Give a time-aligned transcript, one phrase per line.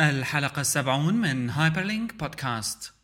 [0.00, 2.94] الحلقة السبعون من هايبرلينك بودكاست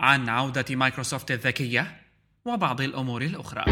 [0.00, 2.00] عن عودة مايكروسوفت الذكية
[2.44, 3.64] وبعض الأمور الأخرى.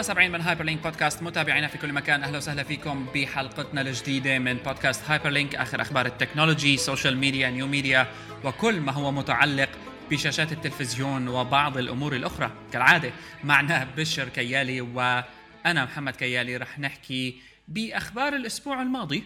[0.00, 1.22] الحلقة 70 من هايبر لينك بودكاست.
[1.22, 2.22] متابعينا في كل مكان.
[2.22, 7.50] أهلا وسهلا فيكم بحلقتنا الجديدة من بودكاست هايبر لينك آخر أخبار ال technology social media
[7.50, 8.06] new media
[8.44, 9.68] وكل ما هو متعلق
[10.10, 12.50] بشاشات التلفزيون وبعض الأمور الأخرى.
[12.72, 13.12] كالعادة
[13.44, 16.56] معنا بشر كيالي وأنا محمد كيالي.
[16.56, 19.24] رح نحكي بأخبار الأسبوع الماضي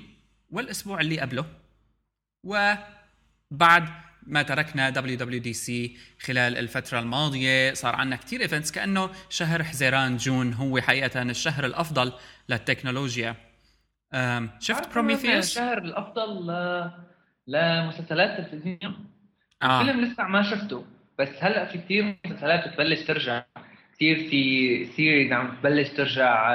[0.50, 1.46] والأسبوع اللي قبله.
[2.44, 3.88] وبعد
[4.26, 5.70] ما تركنا WWDC
[6.26, 7.74] خلال الفترة الماضية.
[7.74, 12.12] صار عندنا كتير events كأنه شهر حزيران June هو حقيقة الشهر الأفضل
[12.48, 13.36] للتكنولوجيا.
[14.60, 16.90] شفت Prometheus؟ الشهر الأفضل ل...
[17.46, 19.06] لمسلسلات التلفزيون.
[19.62, 19.80] آه.
[19.80, 20.84] الفيلم لسه ما شفته
[21.18, 23.44] بس هلأ في كثير مسلسلات بتبلش ترجع.
[23.94, 26.52] كثير في series عم تبلش ترجع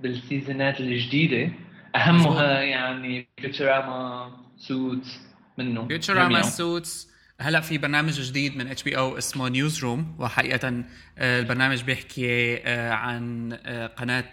[0.00, 1.52] بالسيزونات الجديدة.
[1.96, 5.29] أهمها يعني Futurama Suits
[5.62, 5.86] منه.
[5.86, 6.42] Futurama.
[6.42, 10.84] Suits هلا في برنامج جديد من HBO اسمه Newsroom وحقيقة
[11.18, 14.30] آه، البرنامج بيحكي آه، عن آه، قناة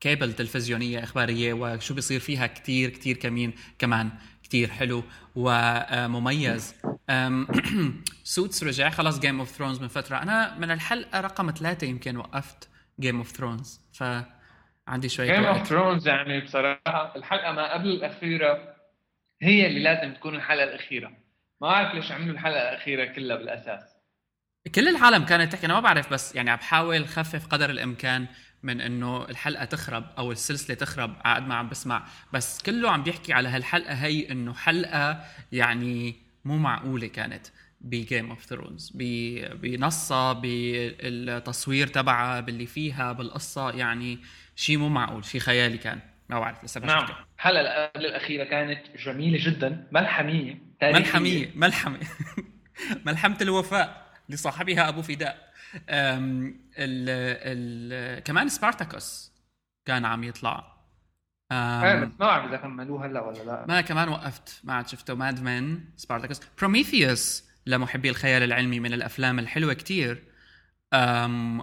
[0.00, 4.10] كيبل تلفزيونية إخبارية وشو بيصير فيها كتير كتير كمين كمان
[4.42, 5.02] كتير حلو
[5.36, 6.74] ومميز.
[8.24, 10.16] Suits رجع خلص Game of Thrones من فترة.
[10.16, 12.68] أنا من الحلقة رقم ثلاثة يمكن وقفت
[13.00, 18.79] Game of Thrones فعندي شوية Game of Thrones يعني بصراحة الحلقة ما قبل الأخيرة
[19.42, 21.12] هي اللي لازم تكون الحلقة الأخيرة.
[21.60, 23.82] ما أعرف ليش عملوا الحلقة الأخيرة كلها بالأساس.
[24.74, 28.26] كل العالم كانت تحكي أنا ما بعرف بس يعني عم بحاول خفف قدر الإمكان
[28.62, 31.16] من إنه الحلقة تخرب أو السلسلة تخرب.
[31.24, 32.06] قد ما عم بسمع.
[32.32, 36.14] بس كله عم بيحكي على هالحلقة هي إنه حلقة يعني
[36.44, 37.46] مو معقولة كانت
[37.80, 44.18] ب Game of Thrones بنصها بالتصوير تبعها باللي فيها بالقصة يعني
[44.56, 46.00] شيء مو معقول شيء خيالي كان.
[46.30, 47.06] ما بعرف لسه نعم.
[47.38, 51.00] الحلقة قبل الأخيرة كانت جميلة جدا ملحمية تاريخية.
[51.00, 51.98] ملحمية ملحمة
[53.06, 55.50] ملحمة الوفاء لصاحبها أبو فداء.
[55.88, 59.32] ال ال كمان Spartacus
[59.86, 60.56] كان عم يطلع.
[61.50, 63.64] بس ما بعرف إذا كملوه هلا ولا لا.
[63.68, 65.14] ما كمان وقفت ما عاد شفته.
[65.14, 66.40] Mad Men Spartacus.
[66.58, 70.22] Prometheus لمحبي الخيال العلمي من الأفلام الحلوة كتير.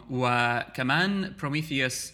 [0.09, 2.13] وكمان Prometheus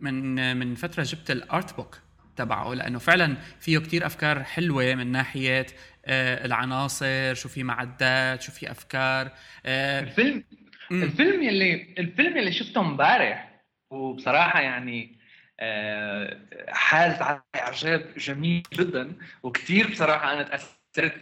[0.00, 1.98] من من فترة جبت ال art book
[2.36, 5.66] تبعه لأنه فعلا فيه كتير أفكار حلوة من ناحية
[6.06, 9.30] آه، العناصر شو في معدات شو في أفكار
[9.66, 10.44] آه، الفيلم
[10.90, 11.02] مم.
[11.02, 15.18] الفيلم يلي الفيلم يلي شفته امبارح وبصراحة يعني
[15.60, 20.76] آه، حاز على إعجاب جميل جدا وكثير بصراحة أنا تأثرت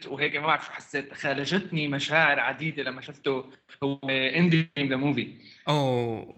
[0.08, 3.44] وهيك ما بعرف شو حسيت خالجتني مشاعر عديدة لما شفته
[3.82, 5.28] هو Indie the Movie
[5.68, 6.34] أوه.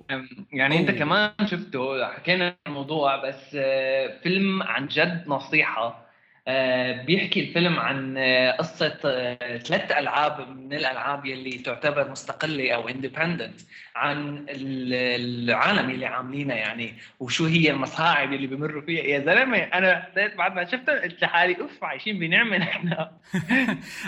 [0.52, 0.98] يعني أنت أوه.
[0.98, 6.06] كمان شفته حكينا الموضوع بس آه، فيلم عن جد نصيحة.
[6.48, 8.88] آه، بيحكي الفيلم عن آه، قصة
[9.58, 13.60] ثلاث ألعاب من الألعاب يلي تعتبر مستقلة أو independent
[13.96, 19.02] عن ال- العالم اللي عاملينها يعني وشو هي المصاعب اللي بمروا فيها.
[19.02, 22.96] يا أنا حسيت بعد ما شفته قلت لحالي أوف عايشين بنعمة نحن.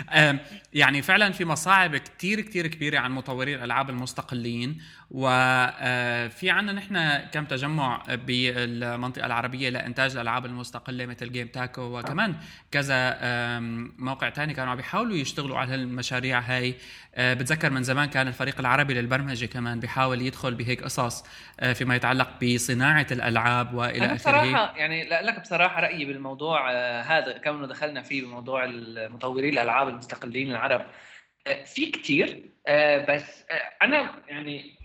[0.73, 4.77] يعني فعلا في مصاعب كتير كتير كبيرة عن مطوري الألعاب المستقلين.
[5.11, 12.35] وفي عنا نحن كم تجمع بالمنطقة العربية لإنتاج الألعاب المستقلة مثل جيم تاكو وكمان
[12.71, 13.17] كذا
[13.97, 16.75] موقع تاني كانوا عم بيحاولوا يشتغلوا على هالمشاريع هاي.
[17.15, 21.25] آه، بتذكر من زمان كان الفريق العربي للبرمجة كمان بيحاول يدخل بهيك قصص
[21.59, 24.15] آه، فيما يتعلق بصناعة الألعاب وإلى أنا آخره.
[24.15, 30.51] بصراحة يعني لك بصراحة رأيي بالموضوع آه، هذا كونه دخلنا فيه بموضوع المطورين الألعاب المستقلين
[30.51, 30.85] العرب
[31.47, 33.45] آه، في كتير آه، بس
[33.81, 34.79] أنا يعني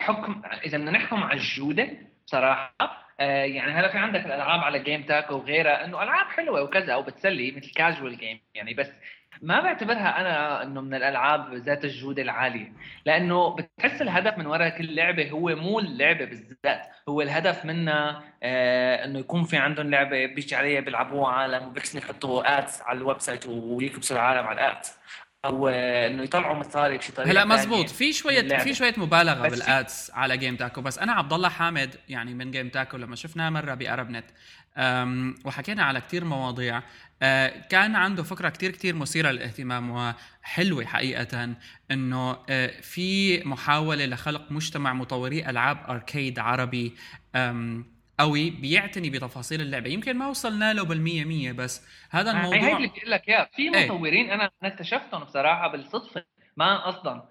[0.00, 1.88] حكم إذا بدنا نحكم على الجودة
[2.26, 7.50] بصراحة يعني هلا في عندك الألعاب على Game Tako وغيرها إنه ألعاب حلوة وكذا وبتسلي
[7.50, 8.90] مثل casual game يعني بس
[9.42, 12.72] ما بعتبرها أنا إنه من الألعاب ذات الجوده العالية
[13.06, 19.04] لأنه بتحس الهدف من وراء كل لعبه هو مو اللعبة بالذات هو الهدف منها آه
[19.04, 23.46] إنه يكون في عندهم لعبة بيجي عليها بيلعبوها عالم وبيحسنوا يحطوا ads على ال website
[23.46, 24.98] ويكبسوا العالم على ال ads
[25.44, 27.90] أو إنه يطلعوا مصاري بشي طريقة هلا مزبوط.
[27.90, 31.96] في شوية في شوية مبالغة بال ads على Game Tako بس أنا عبد الله حامد
[32.08, 34.24] يعني من Game Tako لما شفناه مرة ب ArabNet
[35.44, 36.82] وحكينا على كتير مواضيع
[37.22, 41.54] أه، كان عنده فكرة كتير كتير مثيرة للاهتمام وحلوة حقيقة
[41.90, 46.94] إنه أه، في محاولة لخلق مجتمع مطوري ألعاب arcade عربي
[48.18, 49.90] قوي بيعتني بتفاصيل اللعبة.
[49.90, 53.48] يمكن ما وصلنا له بالمية مية بس هذا الموضوع هي اللي بقول لك إياه.
[53.52, 53.84] في إيه.
[53.86, 56.24] مطورين أنا أنا اكتشفتهم بصراحة بالصدفة
[56.56, 57.22] ما قصدا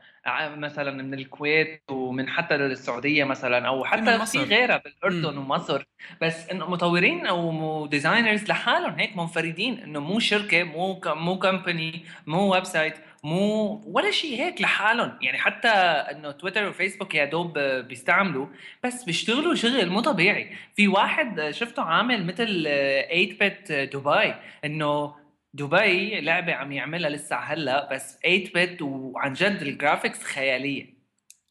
[0.57, 5.83] مثلا من الكويت ومن حتى السعودية مثلا أو حتى في غيرها بالاردن ومصر.
[6.21, 12.53] بس انه مطورين أو designers لحالهم هيك منفردين إنه مو شركة مو مو company مو
[12.53, 12.93] website
[13.23, 15.17] مو ولا شيء هيك لحالهم.
[15.21, 18.47] يعني حتى إنه تويتر وفيسبوك يا دوب بيستعملوا
[18.83, 20.55] بس بيشتغلوا شغل مو طبيعي.
[20.75, 24.35] في واحد شفته عامل مثل 8 بت دبي
[24.65, 25.15] إنه
[25.53, 30.93] دبي لعبة عم يعملها لسه هلأ بس 8 bit وعن جد ال graphics خيالية.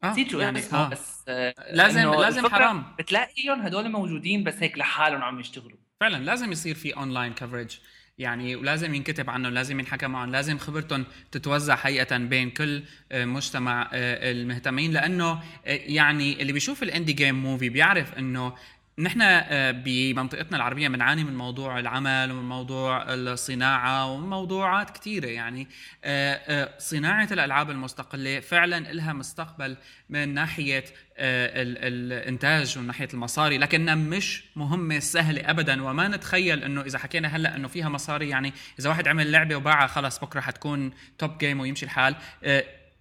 [0.04, 0.88] آه نسيت شو يعني اسمه آه.
[0.88, 2.84] بس آه لازم لازم حرام.
[2.98, 5.78] بتلاقيهم هدول موجودين بس هيك لحالهم عم يشتغلوا.
[6.00, 7.78] فعلا لازم يصير في online coverage
[8.22, 12.82] يعني ولازم ينكتب عنهم لازم ينحكى معهم لازم خبرتهم تتوزع حقيقة بين كل
[13.12, 18.52] آه، مجتمع آه، المهتمين لأنه آه، يعني اللي بيشوف ال Indie Game Movie بيعرف أنه
[18.98, 25.68] نحن آه، بمنطقتنا العربية بنعاني من موضوع العمل ومن موضوع الصناعة ومن موضوعات كثيره يعني.
[26.04, 29.76] آه، آه، صناعة الألعاب المستقلة فعلا لها مستقبل
[30.10, 30.84] من ناحية
[31.18, 35.82] الإنتاج ومن ناحية المصاري لكنها مش مهمة سهلة ابدا.
[35.82, 39.86] وما نتخيل إنه إذا حكينا هلأ إنه فيها مصاري يعني إذا واحد عمل لعبة وباعها
[39.86, 42.14] خلص بكرة حتكون top game ويمشي الحال.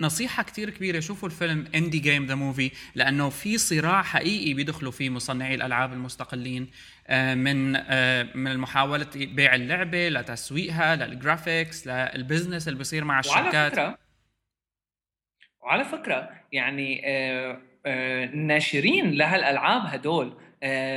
[0.02, 1.00] نصيحة كتير كبيرة.
[1.00, 6.72] شوفوا الفيلم Indie Game The Movie لأنه في صراع حقيقي بيدخلوا فيه مصنعي الألعاب المستقلين
[7.08, 13.54] آه، من آه، من محاولة بيع اللعبة لتسويقها للجرافيكس لل business اللي بيصير مع الشركات.
[13.54, 13.98] وعلى فكرة
[15.62, 17.02] وعلى فكرة يعني
[17.86, 20.38] الناشرين آه، لهالألعاب هدول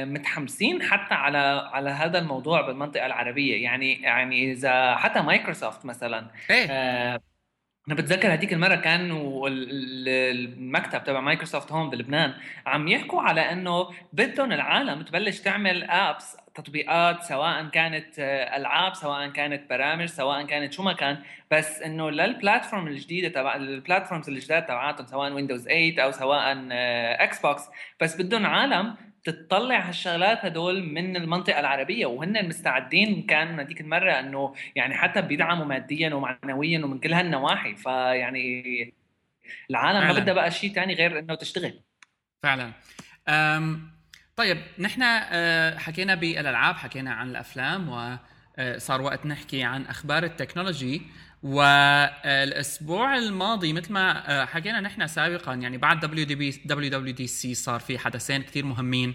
[0.06, 3.62] متحمسين حتى على على هذا الموضوع بالمنطقة العربية.
[3.62, 7.24] يعني يعني إذا حتى مايكروسوفت مثلا إيه؟
[7.88, 9.10] أنا بتذكر هذيك المرة كان
[10.08, 12.34] المكتب تبع مايكروسوفت هون بلبنان
[12.66, 18.18] عم يحكوا على إنه بدهم العالم تبلش تعمل apps تطبيقات سواء كانت
[18.56, 21.18] ألعاب سواء كانت برامج سواء كانت شو ما كان.
[21.50, 26.68] بس إنه لل platform الجديدة تبع ال platforms الجداد تبعاتهم سواء ويندوز 8 أو سواء
[27.22, 27.62] إكس بوكس
[28.00, 34.54] بس بدهم عالم تطلع هالشغلات هدول من المنطقة العربية وهن مستعدين كان هذيك المرة إنه
[34.76, 37.76] يعني حتى بيدعموا ماديا ومعنويا ومن كل هالنواحي.
[37.76, 38.94] فيعني
[39.70, 40.12] العالم فعلا.
[40.12, 41.80] ما بدها بقى شيء ثاني غير إنه تشتغل.
[42.42, 42.72] فعلا.
[43.28, 43.90] أم
[44.36, 51.02] طيب نحن أه، حكينا بالألعاب حكينا عن الأفلام وصار وقت نحكي عن أخبار ال technology.
[51.44, 57.14] والأسبوع الماضي مثل ما آه، حكينا نحن سابقا يعني بعد دبليو دي بي دبليو دبليو
[57.14, 59.14] دي سي صار في حدثين كثير مهمين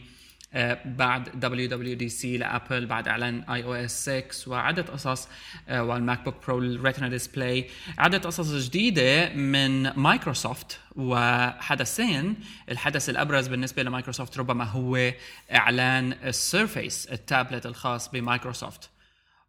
[0.53, 5.27] آه، بعد دبليو دبليو دي سي لأبل بعد إعلان اي أو اس 6 وعدة قصص
[5.69, 12.35] والماك بوك برو ال retina display عدة قصص جديدة من مايكروسوفت وحدثين
[12.69, 15.11] الحدث الأبرز بالنسبة لمايكروسوفت ربما هو
[15.51, 18.89] إعلان السيرفيس التابلت الخاص بمايكروسوفت.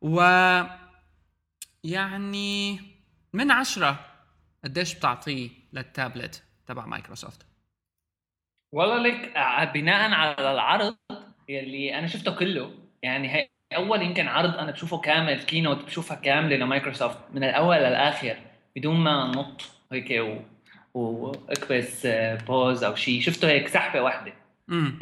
[0.03, 0.21] و
[1.85, 2.79] يعني
[3.33, 3.99] من عشرة
[4.65, 7.47] قديش بتعطيه للتابلت تبع مايكروسوفت؟
[8.73, 9.33] والله لك
[9.75, 10.97] بناء على العرض
[11.49, 16.57] يلي أنا شفته كله يعني هي أول يمكن عرض أنا بشوفه كامل keynote بشوفها كاملة
[16.57, 18.37] لمايكروسوفت من الأول للآخر
[18.77, 19.63] بدون ما نط
[19.93, 20.39] هيك و...
[20.95, 22.07] وأكبس
[22.47, 24.33] pause أو شيء شفته هيك سحبة واحدة.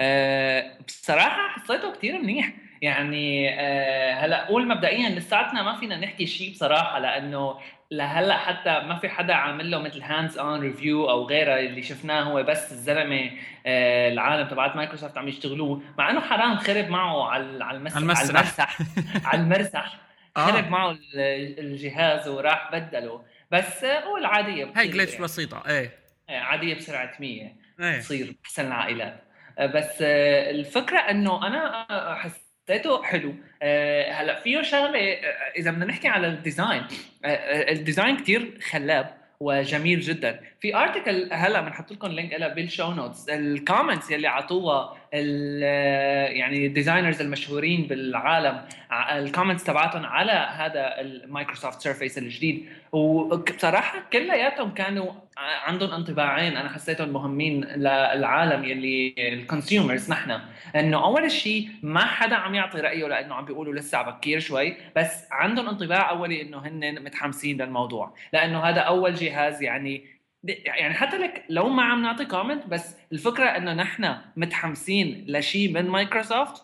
[0.00, 2.52] أه بصراحة حسيته كثير منيح.
[2.82, 7.58] يعني آه هلأ قول مبدئيا لساتنا ما فينا نحكي شيء بصراحة لأنه
[7.90, 12.22] لهلأ حتى ما في حدا عامل له مثل hands on review أو غيره اللي شفناه
[12.22, 13.30] هو بس الزلمة
[13.66, 18.30] آه العالم تبعت مايكروسوفت عم يشتغلوه مع إنه حرام خرب معه على على المسرح على
[18.30, 18.78] المسرح.
[19.24, 19.96] على المرسح.
[20.36, 20.46] آه.
[20.46, 23.24] خرب معه الجهاز وراح بدله.
[23.50, 25.24] بس قول عادية هي glitch يعني.
[25.24, 25.98] بسيطة إيه.
[26.30, 27.98] عادية بسرعة 100 إيه.
[27.98, 29.22] تصير احسن العائلات.
[29.60, 33.34] بس الفكرة إنه أنا حس حسيته حلو.
[33.62, 36.82] أه هلا فيه شغلة آه، إذا بدنا نحكي على ال design
[37.24, 40.40] أه ال design كتير خلاب وجميل جدا.
[40.60, 46.66] في article هلا بنحط لكم link لها بال show notes ال comments يلي عطوها يعني
[46.66, 48.60] ال designers المشهورين بالعالم
[48.92, 52.66] ال comments تبعتهم على هذا المايكروسوفت سيرفيس الجديد.
[52.92, 60.40] وبصراحة كلياتهم كانوا عندهم انطباعين أنا حسيتهم مهمين للعالم يلي ال consumers نحن.
[60.76, 65.26] إنه أول شيء ما حدا عم يعطي رأيه لأنه عم بيقولوا لسه بكير شوي بس
[65.30, 68.14] عندهم انطباع أولي إنه هن متحمسين للموضوع.
[68.32, 73.44] لأنه هذا أول جهاز يعني يعني حتى لك لو ما عم نعطي comment بس الفكرة
[73.44, 76.62] إنه نحن متحمسين لشيء من مايكروسوفت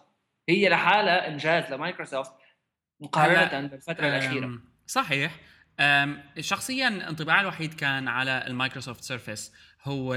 [0.49, 2.33] هي لحالها إنجاز لمايكروسوفت
[3.01, 4.59] مقارنة بالفترة الأخيرة.
[4.87, 5.33] صحيح.
[6.41, 9.53] شخصيا انطباعي الوحيد كان على المايكروسوفت سيرفيس
[9.85, 10.15] هو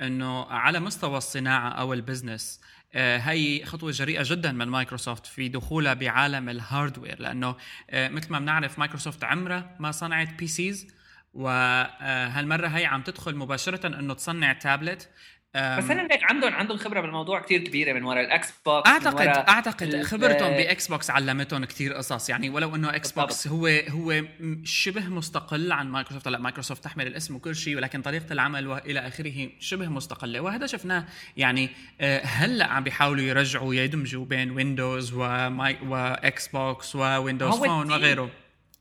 [0.00, 2.60] إنه على مستوى الصناعة أو ال business
[2.94, 7.56] آه، هي خطوة جريئة جدا من مايكروسوفت في دخولها بعالم ال hardware لأنه
[7.90, 10.94] آه، مثل ما بنعرف مايكروسوفت عمرها ما صنعت PCs
[11.34, 15.10] وهالمرة هي عم تدخل مباشرة إنه تصنع تابلت.
[15.54, 20.02] بس أنا هيك عندهم عندهم خبرة بالموضوع كثير كبيرة من وراء الإكس بوكس أعتقد أعتقد
[20.02, 22.30] خبرتهم بإكس بوكس علمتهم كثير قصص.
[22.30, 24.22] يعني ولو إنه إكس بوكس هو هو
[24.64, 26.28] شبه مستقل عن مايكروسوفت.
[26.28, 30.40] هلا مايكروسوفت تحمل الاسم وكل شيء ولكن طريقة العمل وإلى آخره شبه مستقلة.
[30.40, 37.54] وهذا شفناه يعني آه، هلأ عم بيحاولوا يرجعوا يدمجوا بين ويندوز وماي وإكس بوكس وويندوز
[37.54, 38.30] فون وغيره.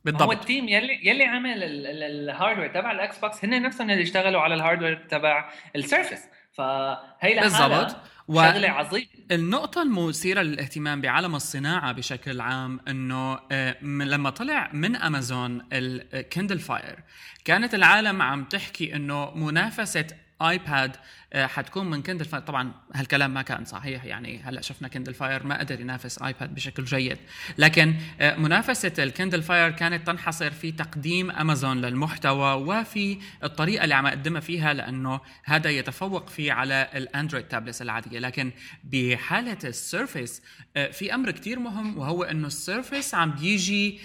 [0.06, 4.04] بالضبط هو ال team يلي يلي عمل ال hardware تبع الاكس بوكس هن نفسهم اللي
[4.04, 7.96] اشتغلوا على ال hardware تبع السيرفس فهي بالضبط.
[8.28, 9.08] شغلة عظيمة.
[9.32, 17.00] النقطة المثيرة للاهتمام بعالم الصناعة بشكل عام إنه آه، لما طلع من امازون الكندل فاير
[17.46, 20.08] كانت العالم عم تحكي إنه منافسة
[20.42, 20.96] آيباد
[21.34, 25.44] آه، حتكون من كندل فاير طبعا هالكلام ما كان صحيح يعني هلأ شفنا كندل فاير
[25.44, 27.18] ما قدر ينافس آيباد بشكل جيد.
[27.58, 34.06] لكن آه، منافسة الكندل فاير كانت تنحصر في تقديم امازون للمحتوى وفي الطريقة اللي عم
[34.06, 38.20] أقدمها فيها لأنه هذا يتفوق فيه على الاندرويد tablets العادية.
[38.20, 38.52] لكن
[38.84, 40.42] بحالة السيرفيس
[40.78, 44.00] آه، في أمر كتير مهم وهو إنه السيرفيس عم بيجي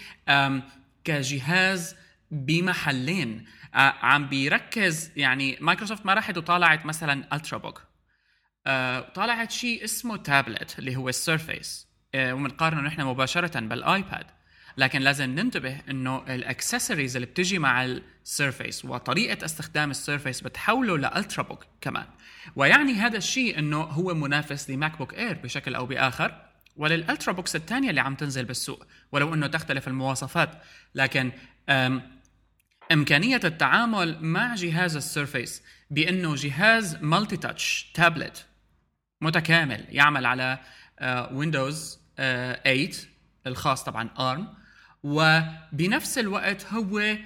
[1.04, 1.96] كجهاز
[2.30, 3.44] بمحلين.
[3.74, 7.88] عم بيركز يعني مايكروسوفت ما راحت وطالعت مثلا ultrabook
[8.68, 11.88] آه، طالعت شيء اسمه تابلت اللي هو السيرفيس.
[12.14, 14.26] آه، وبنقارنه نحن مباشرة بالآيباد.
[14.76, 21.66] لكن لازم ننتبه إنه الأكسسوارز اللي بتجي مع السيرفيس وطريقة استخدام السيرفيس بتحوله ل ultrabook
[21.80, 22.06] كمان.
[22.56, 26.42] ويعني هذا الشيء إنه هو منافس لماك بوك إير بشكل أو بآخر.
[26.76, 30.62] ولل ultrabooks الثانية اللي عم تنزل بالسوق ولو إنه تختلف المواصفات.
[30.94, 31.32] لكن
[32.92, 38.46] إمكانية التعامل مع جهاز السيرفيس بأنه جهاز multi-touch tablet
[39.20, 40.58] متكامل يعمل على
[41.32, 42.90] Windows آه، 8 آه،
[43.46, 44.54] الخاص طبعا ARM
[45.02, 47.16] وبنفس الوقت هو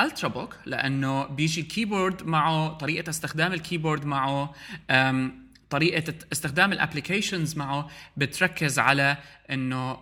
[0.00, 4.54] ultrabook لأنه بيجي keyboard معه طريقة استخدام ال keyboard معه
[5.70, 9.16] طريقة استخدام ال applications معه بتركز على
[9.50, 9.98] إنه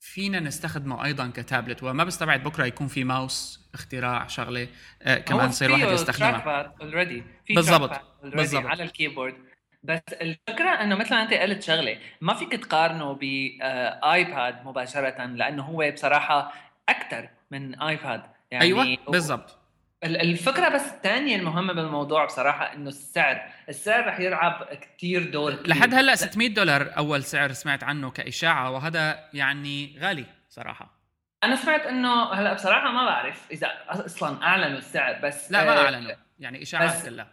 [0.00, 4.68] فينا نستخدمه أيضا كتابلت وما بستبعد بكرة يكون في ماوس اختراع شغلة
[5.02, 6.74] آه كمان يصير واحد يستخدمها.
[6.82, 8.66] Already بالضبط بالضبط.
[8.66, 9.34] على ال keyboard
[9.82, 15.26] بس الفكرة إنه مثل ما أنت قلت شغلة ما فيك تقارنه ب iPad آه، مباشرة
[15.26, 16.52] لأنه هو بصراحة
[16.88, 19.58] أكثر من iPad يعني أيوه بالضبط.
[20.04, 23.42] الفكرة بس الثانية المهمة بالموضوع بصراحة إنه السعر.
[23.68, 25.68] السعر رح يلعب كثير دور كتير.
[25.68, 31.01] لحد هلأ 600 دولار أول سعر سمعت عنه كإشاعة وهذا يعني غالي صراحة.
[31.44, 35.84] أنا سمعت إنه هلا بصراحة ما بعرف إذا أصلا أعلنوا السعر بس لا ما آه،
[35.84, 36.12] أعلنوا.
[36.38, 37.26] يعني إشاعات كلها.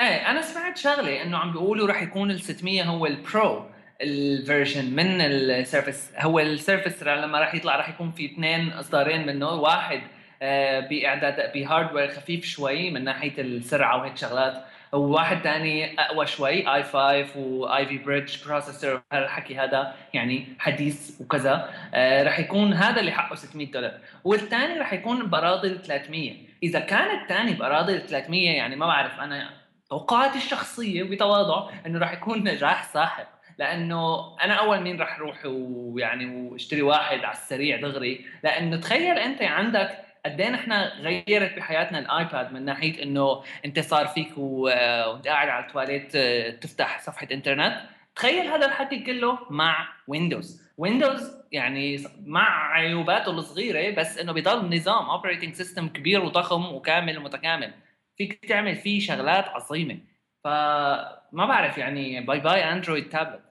[0.00, 4.10] إيه أنا سمعت شغلة إنه عم بيقولوا رح يكون ال 600 هو ال Pro ال
[4.10, 9.26] version من ال Surface هو ال Surface لما راح يطلع راح يكون في اثنين إصدارين
[9.26, 9.50] منه.
[9.50, 10.00] واحد
[10.42, 14.64] آه، بإعداد ب hardware خفيف شوي من ناحية السرعة وهيك شغلات.
[14.96, 21.70] وواحد ثاني أقوى شوي i5 Ivy Bridge processor هالحكي هذا يعني حديث وكذا.
[21.94, 23.98] آه رح يكون هذا اللي حقه 600 دولار.
[24.24, 29.50] والثاني رح يكون براضي 300 إذا كان الثاني براضي 300 يعني ما بعرف أنا
[29.90, 36.26] توقعاتي الشخصية بتواضع إنه رح يكون نجاح ساحق لأنه أنا أول مين رح أروح ويعني
[36.26, 38.24] واشتري واحد على السريع دغري.
[38.44, 43.80] لأنه تخيل أنت عندك قد إيه نحن غيرت بحياتنا ال iPad من ناحية إنه أنت
[43.80, 47.82] صار فيك وأنت قاعد على التواليت آه، تفتح صفحة إنترنت.
[48.16, 55.10] تخيل هذا الحكي كله مع Windows Windows يعني مع عيوباته الصغيرة بس إنه بضل نظام
[55.10, 57.74] operating system كبير وضخم وكامل ومتكامل.
[58.18, 59.98] فيك تعمل فيه شغلات عظيمة.
[60.44, 63.42] فما بعرف يعني bye bye Android tablet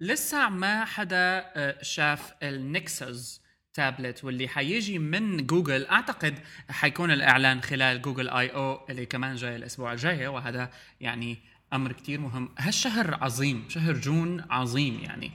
[0.00, 3.43] لسه ما حدا آه، شاف ال Nexus
[3.74, 5.86] tablet واللي حيجي من جوجل.
[5.86, 6.38] أعتقد
[6.70, 11.38] حيكون الإعلان خلال Google I/O اللي كمان جاي الأسبوع الجاي وهذا يعني
[11.72, 12.48] أمر كتير مهم.
[12.58, 15.32] هالشهر عظيم شهر June عظيم يعني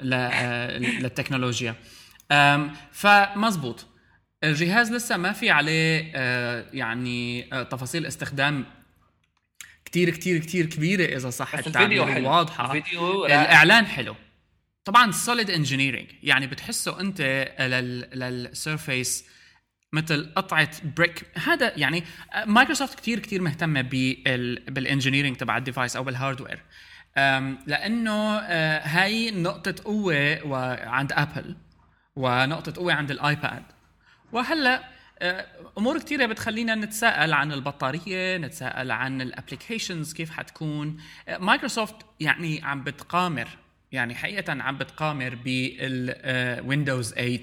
[0.00, 1.74] للتكنولوجيا.
[2.92, 3.86] فمزبوط.
[4.44, 8.64] الجهاز لسه ما في عليه آه، يعني آه، تفاصيل استخدام
[9.84, 12.30] كتير كتير كتير كبيرة إذا صح الفيديو حلو.
[12.30, 12.76] واضحة.
[12.76, 14.14] الفيديو الإعلان حلو.
[14.88, 17.20] طبعا solid engineering يعني بتحسه أنت
[18.14, 19.24] لل Surface
[19.92, 22.04] مثل قطعة brick هذا يعني
[22.46, 23.80] مايكروسوفت كتير كتير مهتمة
[24.68, 26.62] بال engineering تبع ال device أو بال hardware
[27.66, 31.56] لأنه آه، هاي نقطة قوة عند أبل
[32.16, 33.62] ونقطة قوة عند ال iPad.
[34.32, 34.84] وهلأ
[35.18, 35.46] آه،
[35.78, 40.96] أمور كثيره بتخلينا نتساءل عن البطارية نتساءل عن ال applications كيف حتكون.
[41.28, 43.48] آه، مايكروسوفت يعني عم بتقامر
[43.92, 47.40] يعني حقيقة عم بتقامر بال Windows 8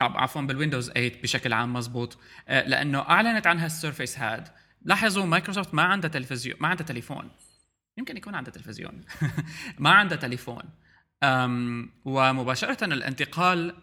[0.00, 4.48] عفوا بال Windows 8 بشكل عام مزبوط لأنه أعلنت عنها ال Surface هاد.
[4.82, 7.30] لاحظوا مايكروسوفت ما عندها تلفزيون ما عندها تليفون.
[7.98, 9.00] يمكن يكون عندها تلفزيون.
[9.78, 10.62] ما عندها تليفون.
[12.04, 13.74] ومباشرة الانتقال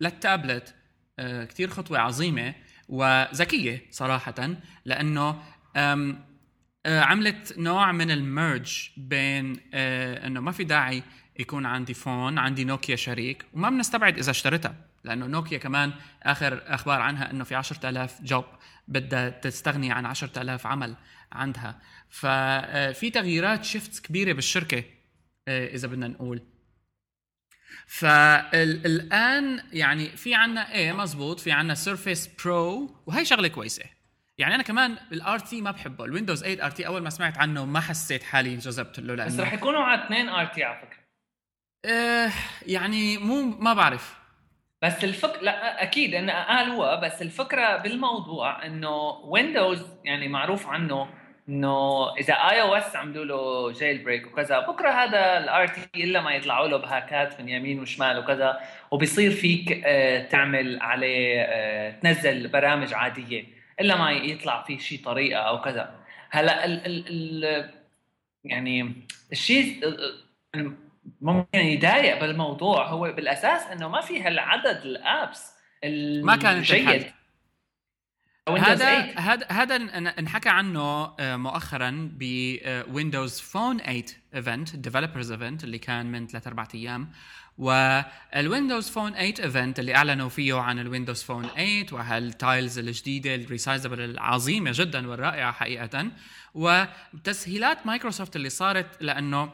[0.00, 0.74] للتابلت
[1.18, 2.54] آه، كثير خطوة عظيمة
[2.88, 5.42] وذكية صراحة لأنه
[5.76, 6.16] آه،
[6.86, 11.02] عملت نوع من ال merge بين آه، إنه ما في داعي
[11.38, 14.74] يكون عندي phone عندي نوكيا شريك وما بنستبعد إذا اشتريتها
[15.04, 18.44] لأنه نوكيا كمان آخر أخبار عنها إنه في 10000 job
[18.88, 20.96] بدها تستغني عن 10000 عمل
[21.32, 21.80] عندها.
[22.10, 24.84] ففي تغييرات shifts كبيرة بالشركة
[25.48, 26.42] إذا بدنا نقول.
[27.86, 33.93] فالان يعني في عنا إيه مزبوط في عنا Surface Pro وهي شغلة كويسة.
[34.38, 36.04] يعني أنا كمان ال RT ما بحبه.
[36.04, 39.40] ال Windows 8 RT أول ما سمعت عنه ما حسيت حالي انجذبت له لأنه بس
[39.40, 40.98] رح يكونوا على اثنين RT على فكرة.
[41.84, 42.30] إيه
[42.66, 44.24] يعني مو ما بعرف.
[44.82, 51.08] بس الفكرة لا أكيد انه قال هو بس الفكرة بالموضوع إنه Windows يعني معروف عنه
[51.48, 56.76] إنه إذا iOS عملوا له jailbreak وكذا بكرة هذا ال RT إلا ما يطلعوا له
[56.76, 58.60] ب hackات من يمين وشمال وكذا
[58.90, 63.53] وبصير فيك آه، تعمل عليه آه، تنزل برامج عادية.
[63.80, 66.00] إلا ما يطلع فيه شيء طريقة أو كذا.
[66.30, 67.70] هلا ال ال ال
[68.44, 69.80] يعني الشيء
[71.20, 75.54] ممكن يضايق بالموضوع هو بالأساس إنه ما في هالعدد ال apps
[76.22, 77.06] ما كانت جيد
[78.48, 79.76] هذا هذا هذا
[80.18, 84.04] انحكى عنه آه، مؤخرا ب Windows Phone 8
[84.34, 87.12] event developers event اللي كان من ثلاث أربع أيام.
[87.58, 92.78] وال Windows Phone 8 event اللي أعلنوا فيه عن ال Windows Phone 8 وهال tiles
[92.78, 96.10] الجديدة ال resizable العظيمة جدا والرائعة حقيقه
[96.54, 99.52] وتسهيلات مايكروسوفت اللي صارت لأنه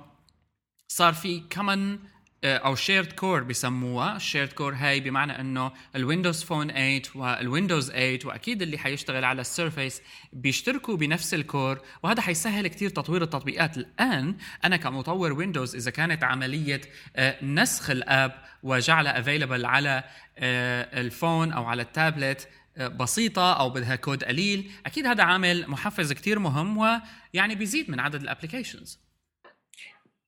[0.88, 1.98] صار في كمان
[2.44, 4.16] أو shared core بسموها.
[4.16, 8.78] ال shared core هاي بمعنى إنه ال Windows Phone 8 وال Windows 8 وأكيد اللي
[8.78, 13.76] حيشتغل على ال Surface بيشتركوا بنفس ال core وهذا حيسهل كثير تطوير التطبيقات.
[13.76, 16.80] الآن أنا كمطور Windows إذا كانت عملية
[17.16, 20.04] آه، نسخ ال app وجعلها available على
[20.38, 26.12] آه، ال phone أو على التابلت بسيطة أو بدها كود قليل أكيد هذا عامل محفز
[26.12, 29.09] كتير مهم ويعني بيزيد من عدد ال applications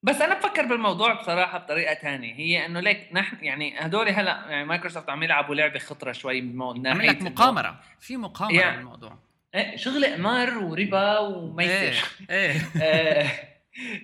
[0.02, 4.64] بس أنا بفكر بالموضوع بصراحة بطريقة ثانية هي إنه ليك نحن يعني هدول هلأ يعني
[4.64, 7.80] مايكروسوفت عم يلعبوا لعبة خطرة شوي من ناحيه لك مقامرة.
[8.00, 9.18] في مقامرة يعني بالموضوع.
[9.54, 11.92] إيه شغل قمار وربا وميتة إيه,
[12.30, 12.60] إيه.
[12.82, 13.26] آه،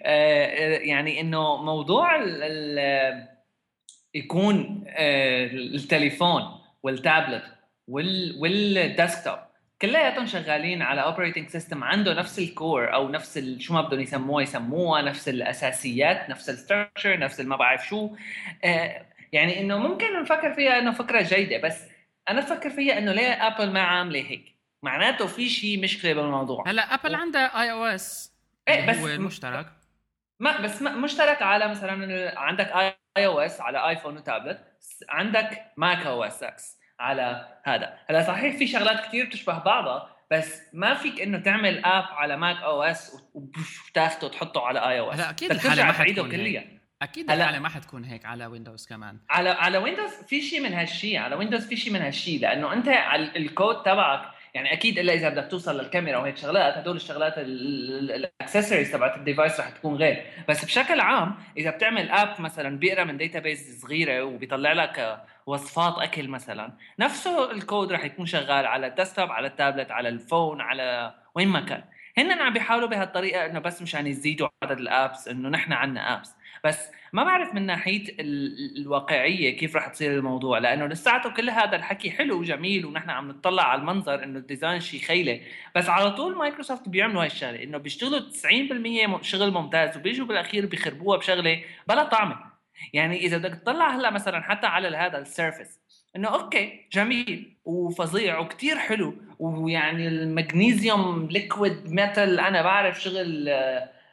[0.05, 3.29] آه، يعني إنه موضوع ال ال
[4.15, 6.43] يكون آه، التليفون
[6.83, 7.45] وال tablet
[7.89, 9.39] وال desktop
[9.83, 14.43] كلياتهم شغالين على operating system عنده نفس ال core أو نفس شو ما بدهم يسموها
[14.43, 18.17] يسموها نفس الأساسيات نفس ال structure نفس ما بعرف شو.
[18.65, 21.83] آه يعني إنه ممكن نفكر فيها إنه فكرة جيدة بس
[22.29, 26.65] أنا بفكر فيها إنه ليه Apple ما عاملة هيك؟ معناته في شيء مشكلة بالموضوع.
[26.67, 28.35] هلأ Apple عندها iOS
[28.69, 29.67] إيه بس هو مشترك
[30.41, 32.67] ما بس ما مشترك على مثلا عندك
[33.17, 34.61] iOS على iPhone و tablet
[35.09, 37.99] عندك Mac OS X على هذا.
[38.07, 42.57] هلا صحيح في شغلات كثير بتشبه بعضها بس ما فيك إنه تعمل app على Mac
[42.63, 46.79] OS وتاخده وتحطه على iOS لا أكيد الحالة ما حتكون كليا.
[47.03, 49.19] أكيد الحالة ما حتكون هيك على Windows كمان.
[49.31, 52.89] على على Windows في شيء من هالشيء على Windows في شيء من هالشيء لأنه أنت
[52.89, 54.21] على الكود تبعك
[54.55, 59.61] يعني أكيد إلا إذا بدك توصل للكاميرا وهيك شغلات هدول الشغلات الاكسسوارز تبعت ال device
[59.61, 60.25] رح تكون غير.
[60.49, 66.29] بس بشكل عام إذا بتعمل app مثلا بيقرأ من data صغيرة وبيطلع لك وصفات أكل
[66.29, 66.73] مثلا.
[66.99, 71.49] نفسه الكود رح يكون شغال على ال desktop على التابلت على ال phone على وين
[71.49, 71.85] ما كان.
[72.19, 76.35] هن عم بيحاولوا بهالطريقة إنه بس مشان يزيدوا عدد ال apps إنه نحن عنا apps.
[76.65, 78.17] بس ما بعرف من ناحية
[78.79, 83.63] الواقعية كيف راح تصير الموضوع لأنه لساته كل هذا الحكي حلو وجميل ونحن عم نطلع
[83.63, 85.41] على المنظر إنه ال design شيء خيالي.
[85.77, 88.21] بس على طول مايكروسوفت بيعملوا هاي الشغلة إنه بيشتغلوا
[89.21, 92.48] 90% شغل ممتاز وبيجوا بالأخير بيخربوها بشغلة بلا طعمة.
[92.93, 95.81] يعني إذا بدك تطلع هلأ مثلا حتى على هذا ال Surface
[96.17, 103.49] إنه okay جميل وفظيع وكتير حلو ويعني ال magnesium liquid metal أنا بعرف شغل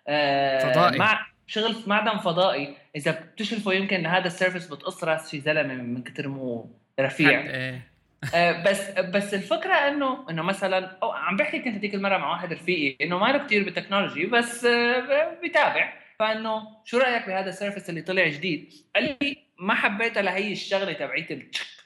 [0.07, 0.97] آه فضائي.
[0.97, 2.75] مع شغل معدن فضائي.
[2.95, 7.39] إذا بتشرفوا يمكن هذا ال Surface بتقص رأس شي زلمة من كتر مو رفيع.
[7.39, 7.95] إيه.
[8.35, 12.53] آه بس بس الفكرة إنه إنه مثلا أو عم بحكي كنت هذيك المرة مع واحد
[12.53, 17.54] رفيقي إنه ما له كثير بال technology بس آه بتابع فانه شو رأيك بهذا ال
[17.54, 21.31] Surface اللي طلع جديد؟ قال لي ما حبيتها لهي الشغلة تبعيت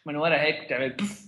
[0.05, 1.21] من ورا هيك بتعمل بف.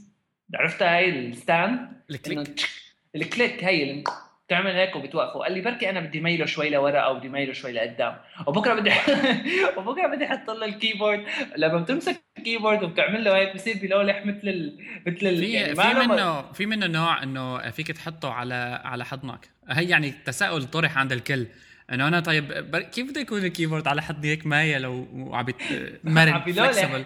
[0.55, 2.69] عرفتها هاي ال stand ال click.
[3.15, 4.03] الكليك هي اللي
[4.47, 5.39] بتعمل هيك وبتوقفه.
[5.39, 8.17] قال لي بركي أنا بدي ميله شوي لورا أو بدي ميله شوي لقدام.
[8.47, 8.91] وبكرة بدي
[9.77, 11.25] وبكرة بدي أحط له الكيبورد.
[11.57, 14.79] لما بتمسك الكيبورد وبتعمل له هيك بصير بلولح مثل ال...
[15.07, 15.37] مثل ال...
[15.37, 19.49] في يعني في منه في منه نوع إنه فيك تحطه على على حضنك.
[19.69, 21.47] هي يعني تساؤل طرح عند الكل.
[21.91, 25.45] انه أنا طيب كيف بده يكون الكيبورد على حضني هيك مايل وعم
[26.03, 27.05] مرن فلكسبل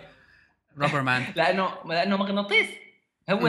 [0.77, 2.67] رابر مان لأنه لأنه مغناطيس.
[3.29, 3.39] هو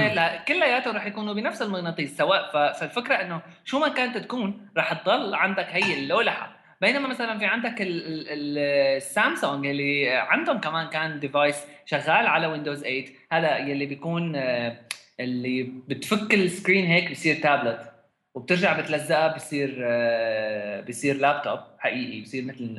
[0.49, 5.67] كلياته رح يكونوا بنفس المغناطيس سواء فالفكرة إنه شو ما كانت تكون رح تضل عندك
[5.69, 6.57] هي اللولحة.
[6.81, 13.59] بينما مثلا في عندك السامسونج اللي عندهم كمان كان device شغال على Windows 8 هذا
[13.59, 14.81] يلي بيكون آه،
[15.21, 17.96] اللي بتفك ال screen هيك بصير تابلت
[18.37, 22.77] وبترجع بتلزقها بصير آه، بصير لابتوب حقيقي بصير مثل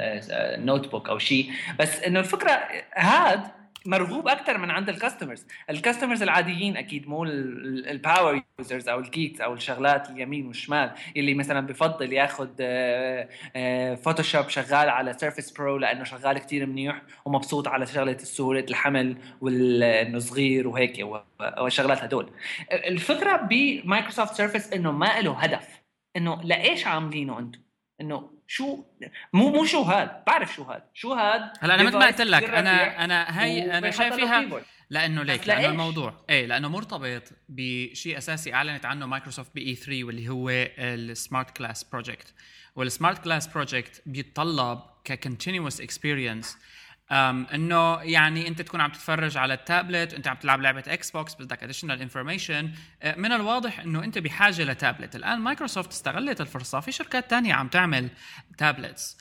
[0.65, 2.51] note آه، book أو شيء بس إنه الفكرة
[2.95, 3.41] هاد
[3.85, 8.99] مرغوب أكثر من عند ال customers ال customers العاديين أكيد مو ال power users أو
[8.99, 12.47] ال geeks أو الشغلات اليمين والشمال اللي مثلا بفضل ياخذ
[14.03, 19.17] Photoshop آه، شغال على Surface Pro لأنه شغال كتير منيح ومبسوط على شغلة سهوله الحمل
[19.41, 21.07] وانه صغير وهيك
[21.57, 22.29] والشغلات هدول.
[22.71, 25.81] الفكرة ب Microsoft Surface إنه ما له هدف
[26.15, 27.61] إنه لإيش عاملينه أنتم؟
[28.01, 28.83] إنه شو
[29.33, 30.83] مو مو شو هاد بعرف شو هاد.
[30.93, 35.23] شو هاد؟ هلا أنا مثل ما قلت لك أنا أنا هي أنا شايف فيها لأنه
[35.23, 40.49] ليك لأنه الموضوع إيه لأنه مرتبط بشيء أساسي أعلنت عنه Microsoft ب E3 واللي هو
[40.49, 42.33] ال SmartGlass project
[42.75, 46.57] وال SmartGlass project بيتطلب ك continuous experience
[47.11, 52.01] إنه يعني أنت تكون عم تتفرج على التابلت أنت عم تلعب لعبة Xbox بدك additional
[52.01, 52.71] information
[53.17, 55.15] من الواضح إنه أنت بحاجة لتابلت.
[55.15, 56.79] الآن مايكروسوفت استغلت الفرصة.
[56.79, 58.09] في شركات تانية عم تعمل
[58.57, 59.17] tablets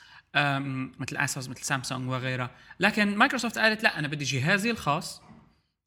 [0.99, 2.51] مثل Asus مثل سامسونج وغيرها.
[2.81, 5.23] لكن مايكروسوفت قالت لا أنا بدي جهازي الخاص.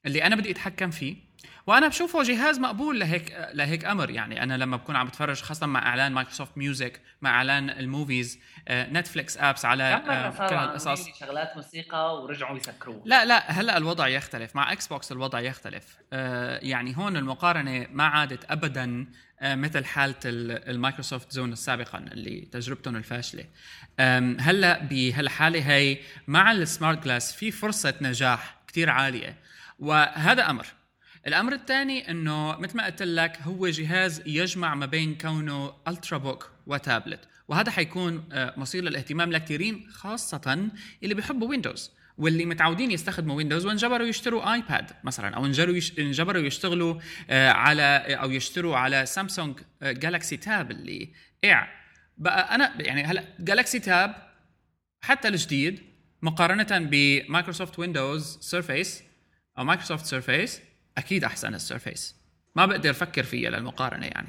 [0.05, 1.29] اللي أنا بدي أتحكم فيه
[1.67, 4.09] وأنا بشوفه جهاز مقبول لهيك لهيك أمر.
[4.09, 8.39] يعني أنا لما بكون عم بتفرج خاصة مع إعلان Microsoft Music مع إعلان ال movies
[8.69, 11.19] Netflix apps على آه، كل هالقصص.
[11.19, 14.55] شغلات موسيقى ورجعوا يسكروه؟ لا لا هلأ الوضع يختلف.
[14.55, 15.97] مع Xbox الوضع يختلف.
[16.13, 19.07] آه، يعني هون المقارنة ما عادت ابدا
[19.41, 23.45] آه، مثل حالة ال Microsoft Zune السابقا اللي تجربتهم الفاشلة.
[24.39, 29.48] هلأ بهالحالة هي مع ال SmartGlass في فرصة نجاح كثير عالية.
[29.79, 30.65] وهذا أمر.
[31.27, 36.51] الأمر الثاني إنه مثل ما قلت لك هو جهاز يجمع ما بين كونه ultrabook و
[36.67, 40.69] tablet وهذا حيكون آه، مثير للاهتمام لكثيرين خاصة
[41.03, 45.45] اللي بيحبوا Windows واللي متعودين يستخدموا Windows وانجبروا يشتروا iPad مثلا أو
[45.99, 47.83] انجبروا يشتغلوا آه، على
[48.21, 51.13] أو يشتروا على Samsung Galaxy Tab اللي
[51.43, 51.67] ايع
[52.17, 54.15] بقى أنا يعني هلأ Galaxy Tab
[55.01, 55.81] حتى الجديد
[56.21, 59.08] مقارنة ب Microsoft Windows Surface
[59.59, 60.61] أو Microsoft Surface
[60.97, 62.15] أكيد أحسن ال Surface.
[62.55, 64.27] ما بقدر أفكر فيها للمقارنة يعني.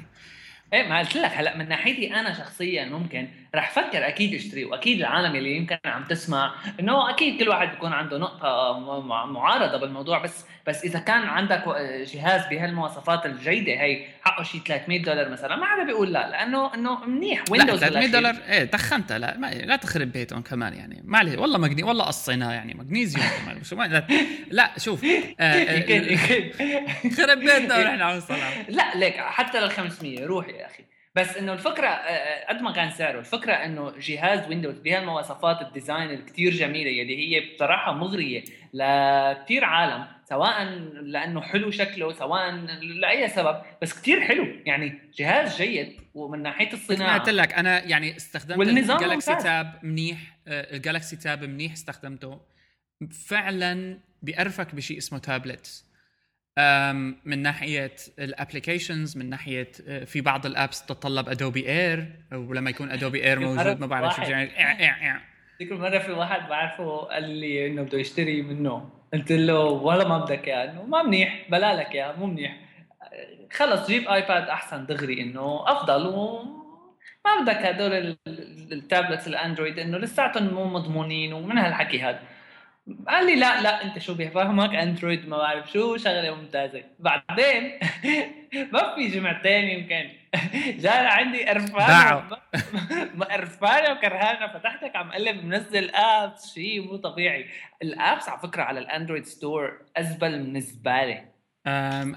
[0.73, 4.99] إيه ما قلت لك هلا من ناحيتي أنا شخصيا ممكن رح فكر أكيد اشتري وأكيد
[4.99, 8.79] العالم اللي يمكن عم تسمع إنه أكيد كل واحد بيكون عنده نقطة
[9.25, 11.63] معارضة بالموضوع بس بس إذا كان عندك
[12.13, 17.05] جهاز بهالمواصفات الجيدة هي حقه شيء 300 دولار مثلا ما حدا بيقول لا لأنه إنه
[17.05, 21.01] منيح ويندوز 300 دولار؟ إيه تخنتها لا ما لا تخرب بيتهم كمان يعني.
[21.05, 23.63] ما عليه والله مجني والله قصيناه يعني مغنيزيوم كمان.
[23.63, 24.07] شو لا,
[24.51, 25.05] لا شوف
[25.39, 26.51] آه, آه،
[27.17, 28.21] خرب بيتنا ونحن عم
[28.69, 30.83] لا ليك حتى لل 500 روح يا أخي.
[31.15, 35.68] بس إنه الفكرة آه، آه، قد ما كان سعره الفكرة إنه جهاز ويندوز بهالمواصفات ال
[35.68, 38.43] design الكتير جميلة يلي هي بصراحة مغرية
[38.73, 40.05] لكثير عالم.
[40.31, 40.63] سواء
[41.01, 44.47] لأنه حلو شكله سواء لأي سبب بس كتير حلو.
[44.65, 47.19] يعني جهاز جيد ومن ناحية الصناعة.
[47.19, 52.39] قلت لك أنا يعني استخدمت ال Galaxy Tab منيح آه، ال Galaxy Tab منيح استخدمته.
[53.27, 55.85] فعلا بيقرفك بشيء اسمه تابلت
[57.25, 62.69] من ناحية ال applications من ناحية آه، في بعض ال apps تتطلب Adobe AIR ولما
[62.69, 65.30] يكون Adobe AIR موجود ما بعرف شو يعني
[65.61, 68.89] ذيك المره في واحد بعرفه قال لي إنه بده يشتري منه.
[69.13, 70.71] قلت له والله ما بدك إياه.
[70.71, 72.57] انه ما منيح بلا لك إياه مو منيح.
[73.51, 76.43] خلص جيب آيباد أحسن دغري إنه أفضل و
[77.25, 78.17] ما بدك هدول
[78.71, 82.19] ال tablets الأندرويد إنه لساتهم مو مضمونين ومن هالحكي هذا
[83.07, 86.83] قال لي لا لا انت شو بيفهمك؟ اندرويد ما بعرف شو شغلة ممتازة.
[86.99, 87.79] بعدين
[88.73, 90.09] ما في جمعتين يمكن.
[90.83, 92.27] جاء عندي قرفانة.
[93.31, 94.53] قرفانة وكرهانة.
[94.53, 97.45] فتحتك عم قلب منزل apps شيء مو طبيعي.
[97.81, 101.25] ال apps على فكرة على الأندرويد store أزبل من الزباله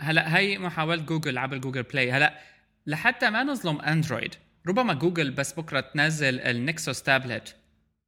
[0.01, 2.13] هلا هي محاولة جوجل عبر Google Play.
[2.13, 2.35] هلا
[2.87, 4.35] لحتى ما نظلم أندرويد
[4.69, 7.57] ربما جوجل بس بكرة تنزل ال Nexus tablet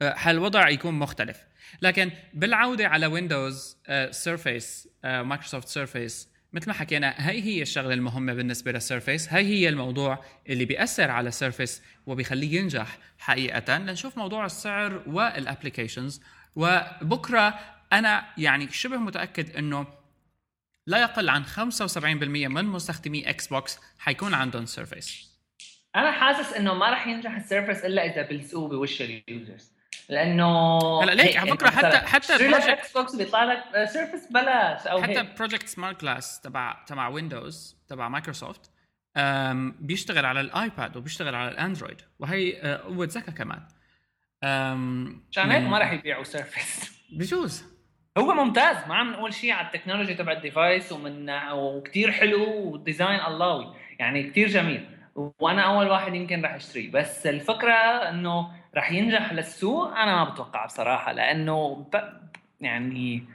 [0.03, 1.45] هالوضع يكون مختلف.
[1.83, 3.77] لكن بالعودة على ويندوز
[4.11, 9.69] Surface مايكروسوفت Surface مثل ما حكينا هي هي الشغلة المهمة بالنسبة لل Surface هي هي
[9.69, 13.79] الموضوع اللي بيأثر على ال Surface وبيخليه ينجح حقيقة.
[13.79, 16.23] لنشوف موضوع السعر وال applications
[16.57, 17.59] وبكرة
[17.93, 19.87] أنا يعني شبه متأكد إنه
[20.87, 25.37] لا يقل عن 75% من مستخدمي Xbox حيكون عندهم Surface
[25.97, 29.76] أنا حاسس إنه ما راح ينجح ال Surface إلا إذا بلزقوه بوش ال users
[30.09, 35.03] لأنه هلا ليك على فكرة حتى حتى project X Box بيطلع لك Surface ببلاش أو
[35.03, 38.71] حتى project SmartGlass تبع تبع ويندوز تبع مايكروسوفت
[39.81, 43.61] بيشتغل على الآيباد وبيشتغل على الأندرويد وهي آه، قوة ذكاء كمان.
[44.43, 47.65] عشان هيك ما راح يبيعوا Surface بجوز.
[48.19, 52.71] هو ممتاز ما عم نقول شيء على ال technology تبع ال device ومن وكثير حلو
[52.71, 54.89] وال design اللهوي يعني كثير جميل.
[55.15, 56.91] وأنا أول واحد يمكن راح أشتريه.
[56.91, 57.75] بس الفكرة
[58.09, 61.97] إنه راح ينجح للسوق أنا ما بتوقع بصراحة لأنه ب...
[62.61, 63.29] يعني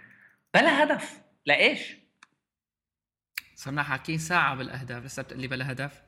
[0.53, 1.95] بلا هدف لايش؟
[3.55, 6.01] صرنا حاكين ساعة بالأهداف لسه بتقول لي بلا هدف؟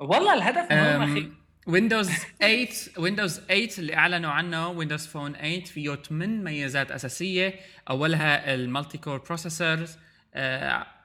[0.00, 1.32] والله الهدف مهم أخي.
[1.66, 7.54] ويندوز 8 ويندوز 8 اللي أعلنوا عنه Windows Phone 8 فيه 8 ميزات أساسية.
[7.90, 9.98] أولها ال multi-core processors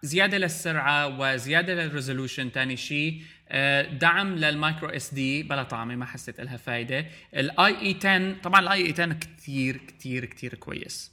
[0.03, 6.05] زيادة للسرعة وزيادة لل resolution ثاني شيء آه، دعم لل micro SD بلا طعمة ما
[6.05, 7.05] حسيت لها فايدة.
[7.35, 11.11] ال IE 10 طبعا ال IE 10 كثير كثير كثير كويس.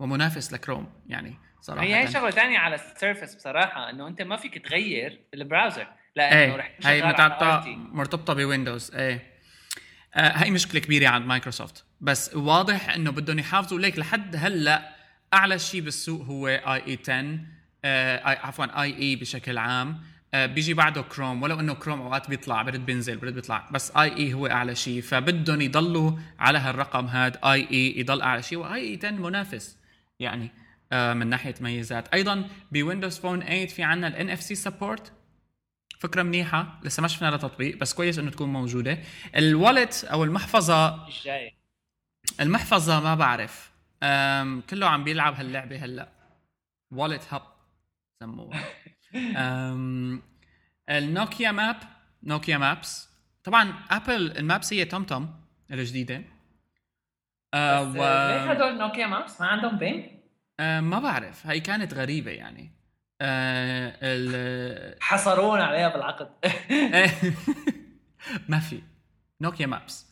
[0.00, 1.86] ومنافس لكروم يعني صراحة.
[1.86, 6.36] هي شغلة ثانية على ال Surface بصراحة إنه أنت ما فيك تغير ال browser لأنه
[6.40, 6.56] إيه.
[6.56, 9.30] رح هي متعطى مرتبطة بويندوز إيه.
[10.14, 11.84] آه هي مشكلة كبيرة عند مايكروسوفت.
[12.00, 14.99] بس واضح إنه بدهم يحافظوا ليك لحد هلأ
[15.34, 17.38] أعلى شيء بالسوق هو IE 10
[17.84, 20.02] آه عفوا IE بشكل عام.
[20.34, 23.68] آه بيجي بعده كروم ولو إنه كروم أوقات بيطلع برد بينزل برد بيطلع.
[23.72, 25.02] بس IE هو أعلى شيء.
[25.02, 28.58] فبدهم يضلوا على هالرقم هذا IE يضل أعلى شيء.
[28.58, 29.76] و IE 10 منافس
[30.20, 30.50] يعني
[30.92, 35.12] آه من ناحية ميزات أيضا ب Windows Phone 8 في عندنا ال NFC support
[35.98, 38.98] فكرة منيحة لسه ما شفنا لها تطبيق بس كويس إنه تكون موجودة.
[39.36, 41.06] ال wallet أو المحفظه
[42.40, 43.69] المحفظة ما بعرف.
[44.70, 46.08] كله عم بيلعب هاللعبة هلأ.
[46.90, 47.42] Wallet Hub
[48.20, 48.64] سموها.
[50.90, 51.76] ال Nokia Map
[52.22, 53.08] Nokia Maps
[53.44, 55.40] طبعا Apple ال maps هي TomTom
[55.70, 56.22] الجديدة.
[57.54, 57.92] آه و...
[57.94, 60.04] ليه هدول Nokia Maps ما عندهم Bing؟
[60.60, 61.46] آه ما بعرف.
[61.46, 62.70] هي كانت غريبة يعني.
[63.20, 65.02] آه ال...
[65.02, 66.30] حصرونا عليها بالعقد.
[68.48, 68.82] ما في.
[69.40, 70.09] Nokia Maps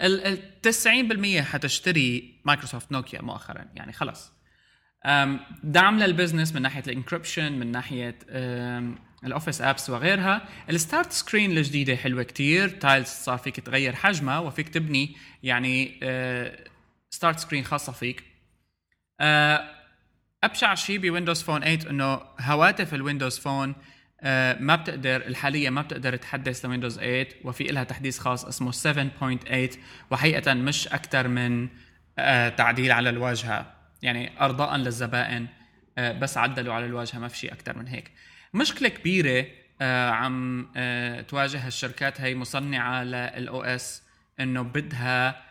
[0.00, 3.64] ال 90% حتشتري مايكروسوفت نوكيا مؤخرا.
[3.74, 4.32] يعني خلص
[5.64, 8.18] دعم لل business من ناحية ال encryption من ناحية
[9.24, 10.48] ال Office apps وغيرها.
[10.70, 12.68] ال start screen الجديدة حلوة كتير.
[12.68, 16.00] tiles صار فيك تغير حجمها وفيك تبني يعني
[17.10, 18.24] start screen خاصة فيك.
[20.44, 23.74] أبشع شيء ب Windows Phone 8 إنه هواتف ال Windows Phone
[24.60, 29.78] ما بتقدر الحالية ما بتقدر تحدث لويندوز 8 وفي لها تحديث خاص اسمه 7.8
[30.10, 31.68] وحقيقة مش أكثر من
[32.18, 33.72] آه، تعديل على الواجهة.
[34.02, 35.46] يعني ارضاء للزبائن
[35.98, 38.12] آه، بس عدلوا على الواجهة ما في شيء أكثر من هيك.
[38.54, 39.46] مشكلة كبيرة
[40.10, 40.68] عم
[41.28, 44.02] تواجه الشركات هي مصنعة لل OS
[44.40, 45.42] إنه بدها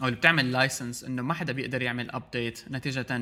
[0.00, 3.18] أو اللي بتعمل license إنه ما حدا بيقدر يعمل update نتيجة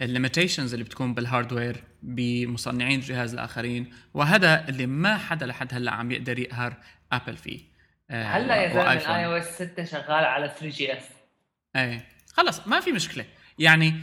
[0.00, 5.90] لل limitations اللي بتكون بال hardware بمصنعين الجهاز الآخرين وهذا اللي ما حدا لحد هلأ
[5.92, 6.76] عم يقدر يقهر
[7.12, 7.60] ابل فيه.
[8.10, 11.04] آه، هلأ يا زلمه الاي أو اس 6 شغال على 3GS
[11.76, 12.06] إيه.
[12.32, 13.24] خلص ما في مشكلة.
[13.58, 13.94] يعني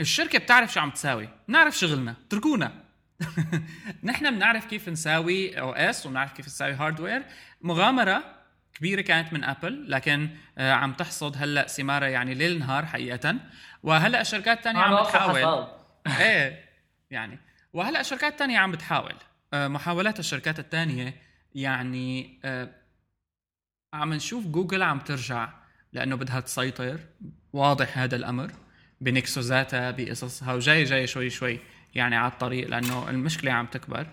[0.00, 1.28] الشركة بتعرف شو عم تساوي.
[1.48, 2.14] بنعرف شغلنا.
[2.26, 2.72] اتركونا.
[4.04, 7.22] نحن بنعرف كيف نساوي OS وبنعرف كيف نساوي hardware
[7.62, 8.37] مغامرة
[8.78, 13.36] كبيرة كانت من أبل لكن آه، عم تحصد هلأ ثمارها يعني ليل نهار حقيقه
[13.82, 15.66] وهلأ الشركات الثانية عم بتحاول.
[16.20, 16.64] إيه
[17.10, 17.38] يعني.
[17.72, 19.14] وهلأ الشركات الثانية عم بتحاول.
[19.52, 21.14] آه، محاولات الشركات الثانية
[21.54, 22.70] يعني آه،
[23.94, 25.48] عم نشوف جوجل عم ترجع
[25.92, 27.00] لأنه بدها تسيطر.
[27.52, 28.52] واضح هذا الأمر.
[29.00, 31.60] بنكسوزاتها بقصصها وجاي جاي شوي شوي
[31.94, 34.06] يعني على الطريق لأنه المشكلة عم تكبر.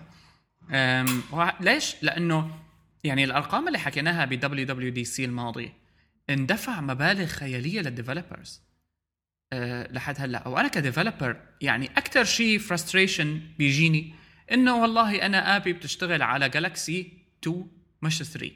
[1.60, 2.65] ليش؟ لأنه
[3.04, 5.72] يعني الأرقام اللي حكيناها ب WWDC الماضي
[6.30, 8.62] اندفع مبالغ خيالية لل developers
[9.52, 10.48] أه لحد هلأ.
[10.48, 14.14] وأنا ك developer يعني أكثر شيء frustration بيجيني
[14.52, 17.66] إنه والله أنا app ي بتشتغل على جالكسي 2
[18.02, 18.50] مش 3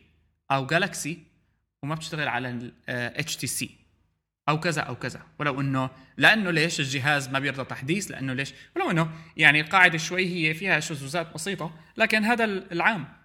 [0.50, 1.18] أو جالكسي
[1.82, 3.70] وما بتشتغل على اتش تي سي
[4.48, 5.22] أو كذا أو كذا.
[5.38, 10.26] ولو انه لأنه ليش الجهاز ما بيرضى تحديث؟ لأنه ليش؟ ولو إنه يعني القاعده شوي
[10.26, 13.19] هي فيها شذوذات بسيطة لكن هذا العام.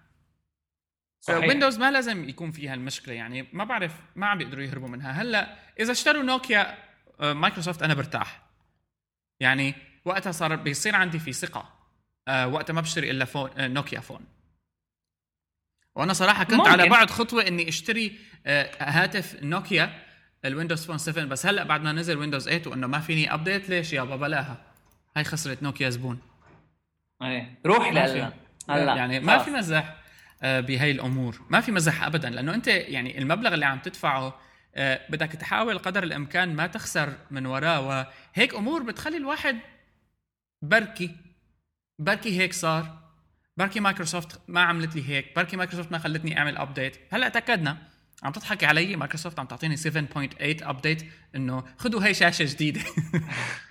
[1.26, 1.48] صحيح.
[1.48, 5.10] ويندوز ما لازم يكون فيها المشكلة يعني ما بعرف ما عم بيقدروا يهربوا منها.
[5.22, 6.78] هلأ إذا اشتروا نوكيا
[7.20, 8.42] آه، مايكروسوفت أنا برتاح.
[9.40, 11.72] يعني وقتها صار بيصير عندي في ثقة
[12.28, 14.20] أه وقتها ما بشتري إلا phone آه، نوكيا phone
[15.94, 16.70] وأنا صراحة كنت ممكن.
[16.70, 20.02] على بعد خطوة إني أشتري آه هاتف نوكيا
[20.44, 23.92] الويندوز phone 7 بس هلأ بعد ما نزل ويندوز 8 وإنه ما فيني update ليش
[23.92, 24.56] يابا بلاها؟
[25.16, 26.18] هاي خسرت نوكيا زبون.
[27.22, 27.58] إيه.
[27.66, 28.32] روح لهلا
[28.70, 28.94] هلأ.
[28.96, 29.84] يعني ما في مزح.
[29.88, 30.05] آه،
[30.42, 31.42] بهي الأمور.
[31.50, 34.40] ما في مزح ابدا لأنه أنت يعني المبلغ اللي عم تدفعه
[34.74, 39.58] آه، بدك تحاول قدر الإمكان ما تخسر من وراه وهيك أمور بتخلي الواحد
[40.62, 41.16] بركي.
[41.98, 42.98] بركي هيك صار.
[43.56, 45.36] بركي مايكروسوفت ما عملت لي هيك.
[45.36, 47.78] بركي مايكروسوفت ما خلتني أعمل update هلأ تاكدنا
[48.22, 49.82] عم تضحكي علي مايكروسوفت عم تعطيني 7.8
[50.40, 51.02] update
[51.34, 52.80] إنه خذوا هي شاشة جديدة.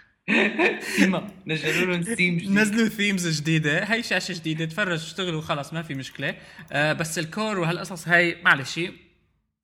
[0.80, 5.82] ثيما نزلوا لهم ثيم جديد نزلوا themes جديده هي شاشه جديده تفرج اشتغلوا خلص ما
[5.82, 6.36] في مشكله
[6.72, 8.80] آه بس ال core وهالقصص هاي معلش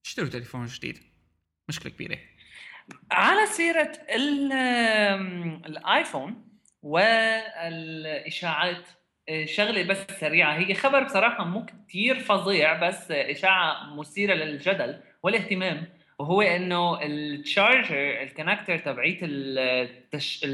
[0.06, 1.00] اشتروا تليفون جديد
[1.70, 2.18] مشكله كبيره
[3.12, 3.92] على سيره
[5.66, 6.48] الايفون
[6.82, 8.88] والاشاعات
[9.46, 16.42] شغله بس سريعه هي خبر بصراحه مو كثير فظيع بس اشاعه مثيره للجدل والاهتمام وهو
[16.42, 20.46] إنه ال charger ال connector تبعيت التش...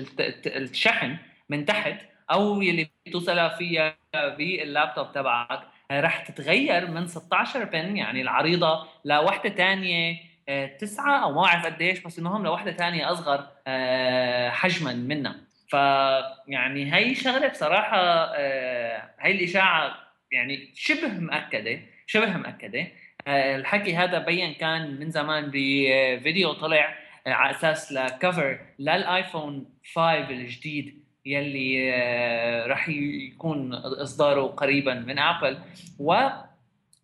[0.48, 1.18] الشحن
[1.50, 2.02] من تحت
[2.32, 5.60] أو يلي بتوصلها فيها باللابتوب تبعك
[5.92, 12.00] رح تتغير من 16 pin يعني العريضة لوحدة ثانية آه، تسعة أو ما بعرف قديش
[12.00, 15.36] بس المهم لوحدة ثانية أصغر آه، حجما منها.
[15.70, 17.98] فيعني هي شغلة بصراحة
[18.36, 19.96] آه، هي الإشاعة
[20.32, 22.80] يعني شبه مأكدة شبه مأكدة.
[22.80, 22.92] آه،
[23.28, 26.96] الحكي هذا بين كان من زمان بفيديو طلع
[27.28, 31.92] آه، على أساس لكفر للآيفون 5 الجديد يلي
[32.68, 35.58] راح يكون إصداره قريبا من ابل
[36.00, 36.30] و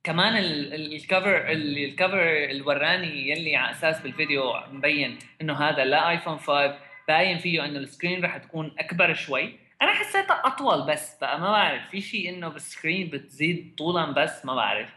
[0.03, 6.37] كمان ال cover ال cover الوراني يلي على أساس بالفيديو مبين إنه هذا لا ايفون
[6.37, 6.75] 5
[7.07, 9.59] باين فيه إنه ال screen رح تكون أكبر شوي.
[9.81, 14.45] أنا حسيتها أطول بس بقى ما بعرف في شيء إنه بال screen بتزيد طولا بس
[14.45, 14.89] ما بعرف.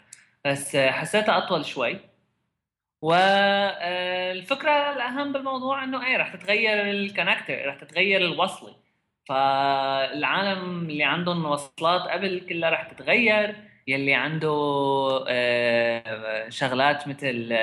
[0.47, 2.01] بس حسيتها أطول شوي.
[3.03, 8.77] والفكرة الأهم بالموضوع إنه إيه رح تتغير ال connector رح تتغير الوصلة.
[9.29, 13.57] فالعالم اللي عندهم وصلات قبل كلها رح تتغير.
[13.89, 14.49] يلي عنده
[15.29, 17.57] آه، شغلات مثل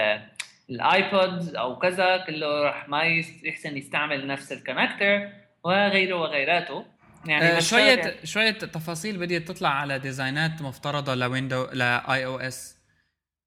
[0.70, 3.04] الايبود أو كذا كله راح ما
[3.44, 5.30] يحسن يستعمل نفس ال connector
[5.64, 6.86] وغيره وغيراته.
[7.26, 8.26] يعني آه شوية يعني.
[8.26, 12.73] شوية تفاصيل بديت تطلع على design ات مفترضة لويندو ل iOS.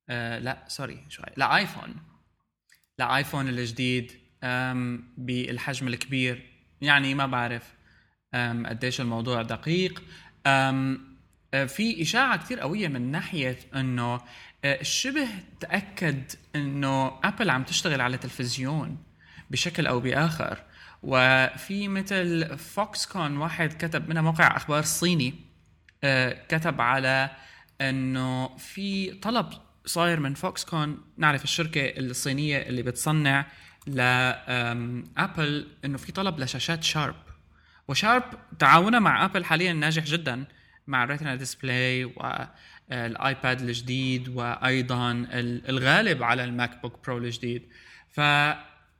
[0.08, 1.94] آه لا sorry شوي لايفون
[2.98, 4.12] لايفون الجديد
[5.16, 6.46] بالحجم الكبير.
[6.80, 7.74] يعني ما بعرف
[8.66, 10.02] قديش الموضوع دقيق.
[10.46, 10.96] آه،
[11.66, 14.20] في إشاعة كثير قوية من ناحية إنه
[14.64, 15.28] آه، شبه
[15.60, 18.98] تأكد إنه أبل عم تشتغل على تلفزيون
[19.50, 20.62] بشكل أو بآخر.
[21.02, 25.34] وفي مثل فوكس كون واحد كتب منها موقع أخبار صيني
[26.48, 27.30] كتب على
[27.80, 29.48] إنه في طلب
[29.86, 33.46] صاير من فوكس كون نعرف الشركة الصينية اللي بتصنع
[33.86, 37.16] لابل إنه في طلب لشاشات شارب
[37.88, 38.24] وشارب
[38.58, 40.44] تعاونها مع ابل حاليا ناجح جدا
[40.86, 45.26] مع Retina display والايباد الجديد وأيضا
[45.68, 47.68] الغالب على الماك بوك برو الجديد.
[48.10, 48.18] ف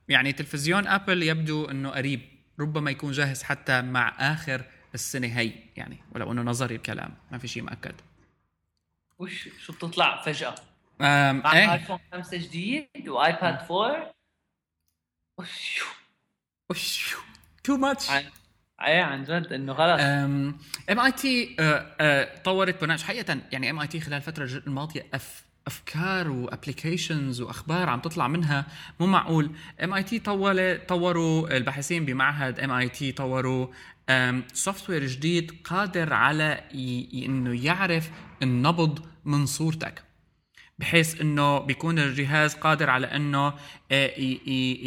[0.09, 2.21] يعني تلفزيون ابل يبدو إنه قريب
[2.61, 5.53] ربما يكون جاهز حتى مع آخر السنة هي.
[5.77, 7.95] يعني ولو إنه نظري الكلام ما في شيء مؤكد
[9.19, 10.55] wish شو بتطلع فجأة؟
[11.01, 14.15] مع إيه؟ آيفون 5 جديد وآيباد 4
[15.41, 15.83] وش
[16.71, 17.15] وش
[17.65, 18.11] تو ماتش
[18.81, 20.59] إيه عن جد إنه خلص آم
[20.91, 21.57] اي تي
[22.45, 28.01] طورت برنامج حقيقة يعني ام اي تي خلال الفترة الماضية أف أفكار وابلكيشنز وأخبار عم
[28.01, 28.67] تطلع منها.
[29.01, 29.51] مو معقول.
[29.85, 30.19] ام اي تي
[30.89, 33.67] طوروا الباحثين بمعهد ام اي تي طوروا
[34.53, 36.65] سوفت وير جديد قادر على
[37.15, 38.11] إنه يعرف
[38.43, 40.03] النبض من صورتك.
[40.79, 43.55] بحيث إنه بيكون الجهاز قادر على إنه
[43.93, 44.13] آه،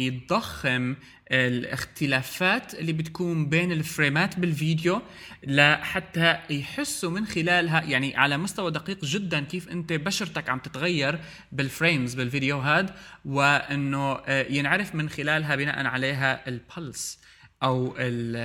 [0.00, 0.96] يضخم
[1.32, 5.02] الاختلافات اللي بتكون بين ال frames بالفيديو
[5.46, 11.20] لحتى يحسوا من خلالها يعني على مستوى دقيق جدا كيف أنت بشرتك عم تتغير
[11.52, 12.90] بال frames بالفيديو هاد
[13.24, 17.20] وإنه آه، ينعرف من خلالها بناء عليها ال pulse
[17.62, 18.36] أو ال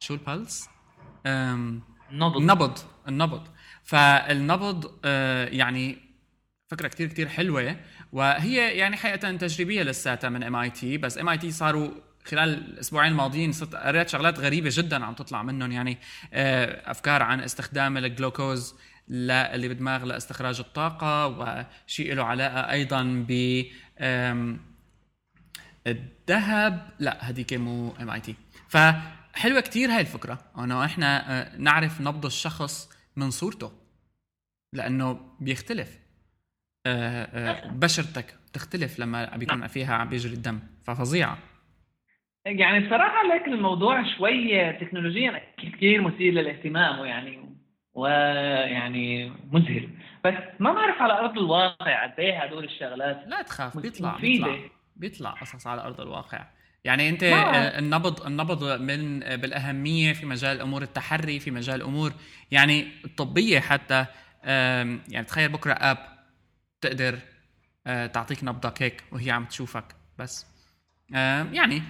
[0.00, 0.68] شو ال pulse؟
[1.26, 2.78] النبض النبض
[3.08, 3.48] النبض
[3.86, 5.98] فالنبض آه، يعني
[6.68, 7.76] فكرة كتير كتير حلوة
[8.12, 11.90] وهي يعني حقيقة تجريبية لساتها من ام اي تي بس ام اي تي صاروا
[12.24, 15.98] خلال الأسبوعين الماضيين صرت قريت شغلات غريبة جدا عم تطلع منهم يعني
[16.32, 18.74] آه، أفكار عن استخدام الجلوكوز
[19.10, 23.62] اللي بدماغ لاستخراج الطاقة وشيء له علاقة أيضا ب
[25.86, 26.88] الذهب.
[26.98, 28.34] لا هذيك مو MIT
[28.68, 33.72] فحلوة كثير هاي الفكرة إنه إحنا آه، نعرف نبض الشخص من صورته
[34.72, 36.06] لأنه بيختلف.
[36.86, 39.68] آه، آه، بشرتك بتختلف لما بيكون نعم.
[39.68, 41.38] فيها عم بيجري الدم ففظيعة.
[42.46, 47.56] يعني بصراحة لك الموضوع شوي تكنولوجيا كثير مثير للاهتمام ويعني
[47.94, 49.88] ويعني مذهل.
[50.24, 54.58] بس ما بعرف على أرض الواقع قد إيه هدول الشغلات لا تخاف بيطلع بيطلع.
[54.96, 56.46] بيطلع قصص على أرض الواقع.
[56.86, 62.12] يعني انت آه، النبض النبض من بالأهمية في مجال امور التحري في مجال امور
[62.50, 64.06] يعني الطبية حتى
[64.44, 65.98] يعني تخيل بكرة أب
[66.80, 67.18] تقدر
[67.86, 69.84] آه، تعطيك نبضك هيك وهي عم تشوفك
[70.18, 70.46] بس.
[71.10, 71.82] يعني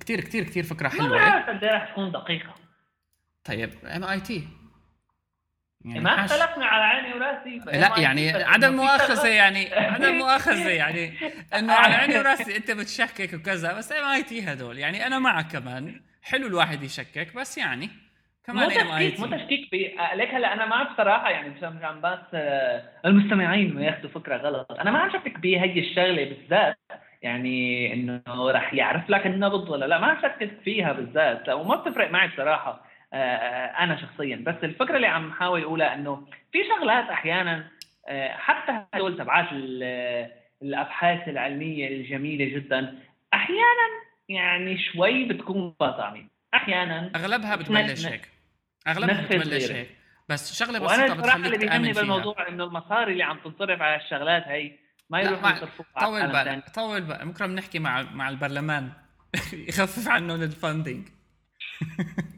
[0.00, 1.08] كثير كثير كثير فكرة حلوة.
[1.08, 2.54] ما بعرف قد إيه رح تكون دقيقة.
[3.44, 4.48] طيب MIT
[5.86, 11.12] يعني ما اختلفنا على عيني وراسي لا يعني عدم مؤاخذة يعني عدم مؤاخذة يعني
[11.58, 14.78] إنه على عيني وراسي أنت بتشكك وكذا بس ام آي تي هدول.
[14.78, 17.90] يعني أنا معك كمان حلو الواحد يشكك بس يعني
[18.46, 19.74] كمان مو تشكيك مو تشكيك
[20.14, 24.72] ليك هلا أنا ما بصراحه يعني عم بس آه، المستمعين ما ياخذوا فكرة غلط.
[24.72, 26.78] أنا ما عم شكك بهي الشغلة بالذات
[27.22, 29.98] يعني إنه رح يعرف لك النبض ولا لا.
[29.98, 34.36] ما شكك فيها بالذات وما بتفرق معي بصراحه أنا شخصيا.
[34.36, 37.68] بس الفكرة اللي عم حاول أقولها إنه في شغلات أحيانا
[38.30, 39.46] حتى هدول تبعات
[40.62, 42.98] الأبحاث العلمية الجميلة جدا
[43.34, 43.88] أحيانا
[44.28, 48.28] يعني شوي بتكون طعمي أحيانا أغلبها بتبلش هيك.
[48.88, 49.88] أغلبها بتبلش هيك.
[50.28, 54.72] بس شغلة بسيطة بتخليك اللي بيهمني بالموضوع إنه المصاري اللي عم تنصرف على الشغلات هي
[55.10, 58.90] ما يروحوا يصرفوها طول بالك طول بالك بكرة بنحكي مع مع البرلمان.
[59.68, 61.08] يخفف عنهم الفاندنج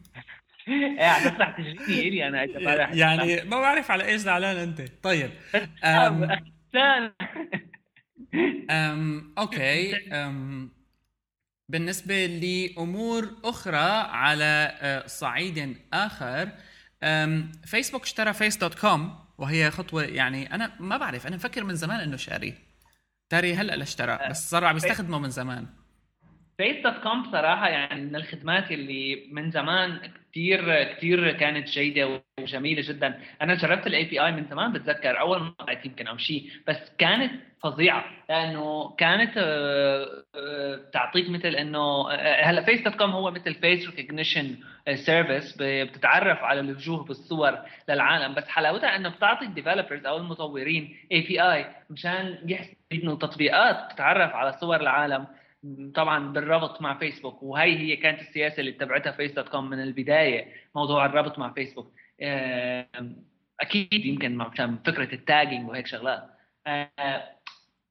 [1.58, 4.82] تجريني إلي أنا يعني ما بعرف على إيش زعلان أنت.
[5.02, 5.30] طيب.
[5.84, 6.30] أم
[8.70, 9.96] أم أوكي.
[10.12, 10.70] أم
[11.68, 16.48] بالنسبة لأمور أخرى على آه، صعيد آخر
[17.66, 22.00] فيسبوك اشترى فيس دوت كوم وهي خطوة يعني أنا ما بعرف أنا مفكر من زمان
[22.00, 22.54] إنه شاري.
[23.28, 25.66] طاري هلأ اشترى آه، بس صار عم يستخدمه من زمان.
[26.58, 32.82] فيس دوت كوم بصراحة يعني من الخدمات اللي من زمان كثير كثير كانت جيده وجميلة
[32.89, 33.20] جدا.
[33.43, 37.32] أنا جربت ال API من زمان بتذكر أول مرة يمكن أو شيء بس كانت
[37.62, 38.05] فظيعة.
[38.28, 43.86] لأنه كانت آه، آه، تعطيك مثل إنه آه، هلأ فيس دوت كوم هو مثل face
[43.86, 44.56] recognition
[44.94, 47.59] service بتتعرف على الوجوه بالصور
[47.89, 48.34] للعالم.
[48.34, 54.80] بس حلاوتها إنه بتعطي ال developers أو المطورين API مشان يحسنوا تطبيقات تتعرف على صور
[54.80, 55.26] العالم.
[55.94, 60.52] طبعا بالربط مع فيسبوك وهي هي كانت السياسة اللي اتبعتها فيس دوت كوم من البداية
[60.74, 61.92] موضوع الربط مع فيسبوك.
[63.61, 64.50] أكيد يمكن مع
[64.86, 66.28] فكرة ال tagging وهيك شغلات.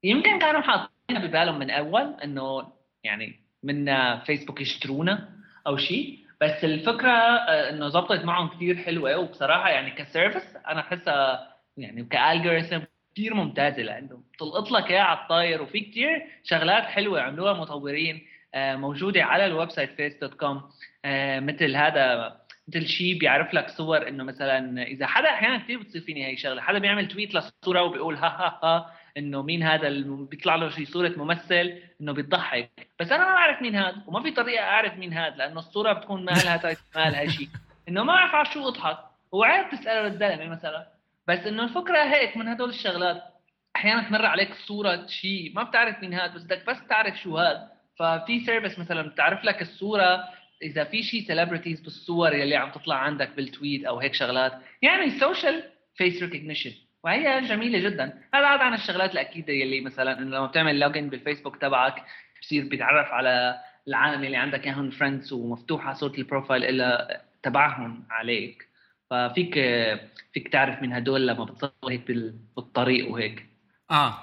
[0.04, 3.86] يمكن كانوا حاطينها ببالهم من أول إنه يعني من
[4.20, 5.30] فيسبوك يشترونا
[5.68, 10.80] أو شيء بس الفكرة آه، إنه زبطت معهم كثير حلوة وبصراحة يعني ك service أنا
[10.80, 12.80] أحسها يعني ك algorithm
[13.18, 18.76] كثير ممتازة لأنه بتلقط لك إياها على الطاير وفي كثير شغلات حلوة عملوها مطورين آه،
[18.76, 20.62] موجودة على ال website فيس دوت كوم
[21.40, 22.38] مثل هذا
[22.68, 26.62] مثل شيء بيعرف لك صور إنه مثلا إذا حدا أحيانا كثير بتصير فيني هي شغلة
[26.62, 31.14] حدا بيعمل تويت للصوره وبيقول ها ها ها إنه مين هذا بيطلع له شيء صورة
[31.18, 35.36] ممثل إنه بيضحك بس أنا ما بعرف مين هذا وما في طريقة أعرف مين هذا
[35.36, 37.48] لأنه الصورة بتكون ما لها ما لها شيء
[37.90, 38.98] إنه ما بعرف على شو أضحك.
[39.34, 40.97] هو عيب تساله للزلمه مثلا
[41.28, 43.24] بس إنه الفكرة هيك من هدول الشغلات
[43.76, 47.72] أحيانا تمر عليك صوره شيء ما بتعرف مين هذا بس بدك بس تعرف شو هذا
[48.00, 50.24] ففي service مثلا بتعرف لك الصورة
[50.62, 54.54] إذا في شيء celebrities بالصور يلي عم تطلع عندك بال tweet أو هيك شغلات.
[54.82, 55.64] يعني social
[55.96, 56.72] face recognition
[57.04, 58.22] وهي جميلة جدا.
[58.34, 62.04] هذا عن الشغلات الأكيدة يلي مثلا إنه لما بتعمل login بالفيسبوك تبعك
[62.42, 68.68] بصير بيتعرف على العالم اللي عندك إياهم friends ومفتوحة صوره ال profile إلى تبعهم عليك.
[69.10, 69.54] ففيك
[70.34, 72.12] فيك تعرف من هدول لما بتصور هيك
[72.58, 73.46] بالطريق وهيك.
[73.92, 74.18] آه.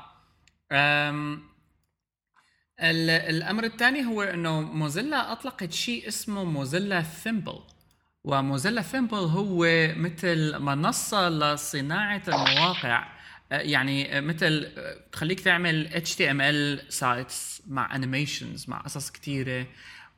[0.72, 1.42] أم
[2.80, 7.58] الأمر الثاني هو إنه موزيلا أطلقت شيء اسمه موزيلا ثيمبل.
[8.24, 9.66] وموزيلا ثيمبل هو
[9.96, 13.14] مثل منصة لصناعة المواقع
[13.50, 14.72] يعني مثل
[15.12, 19.66] تخليك تعمل HTML sites مع animations مع قصص كثيره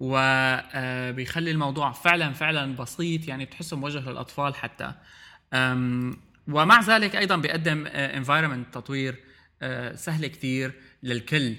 [0.01, 4.93] وبيخلي الموضوع فعلا فعلا بسيط يعني بتحسه موجه للأطفال حتى.
[6.49, 9.17] ومع ذلك أيضا بيقدم environment تطوير
[9.95, 10.73] سهل كثير
[11.03, 11.55] للكل.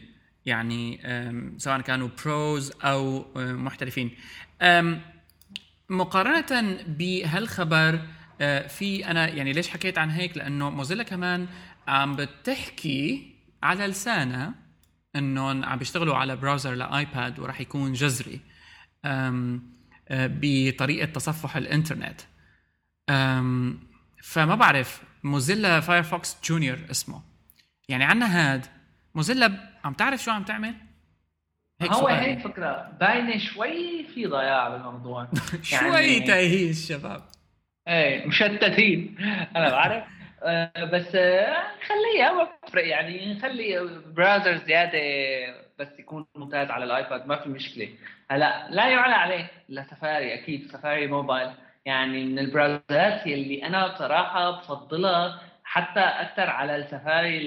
[0.46, 1.00] يعني
[1.58, 4.12] سواء كانوا pros أو محترفين.
[5.90, 8.00] مقارنة بهالخبر
[8.68, 11.48] في أنا يعني ليش حكيت عن هيك؟ لأنه موزيلا كمان
[11.88, 14.54] عم بتحكي على لسانها
[15.18, 18.40] إنهم عم بيشتغلوا على browser لآيباد وراح يكون جذري
[20.12, 22.22] بطريقة تصفح الإنترنت.
[24.24, 27.22] فما بعرف موزيلا فايرفوكس جونيور اسمه.
[27.90, 28.66] يعني عنا هاد
[29.16, 30.74] موزيلا عم تعرف شو عم تعمل؟
[31.82, 32.98] هيك هو هيك فكرة.
[33.00, 35.28] باينة شوي في ضياع بالموضوع.
[35.72, 37.26] يعني شوي تايهين الشباب
[37.88, 39.16] إيه مشتتين.
[39.56, 40.04] أنا بعرف.
[40.04, 40.08] آه،
[40.94, 45.00] بس آه، خليها ما بتفرق يعني نخلي browser زيادة
[45.80, 47.90] بس يكون ممتاز على الآيباد ما في مشكلة.
[48.32, 49.52] هلا لا يعلى عليه.
[49.70, 51.50] لسفاري أكيد سفاري موبايل.
[51.86, 57.38] يعني من ال browserات اللي أنا بصراحه بفضلها حتى أكثر على السفاري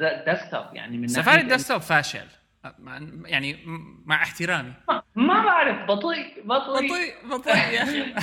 [0.00, 2.26] ال desktop يعني من سفاري ال desktop فاشل.
[3.26, 3.56] يعني
[4.06, 4.72] مع احترامي.
[5.14, 6.88] ما بعرف بطيء بطيء.
[6.88, 8.02] بطيء بطيء يا أخي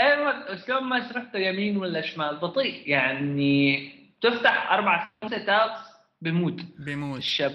[0.00, 2.88] إيه شلون ما شرحته يمين ولا شمال بطيء.
[2.88, 5.80] يعني تفتح أربع خمسة tabs
[6.20, 6.60] بموت.
[6.78, 7.18] بموت.
[7.18, 7.52] الشاب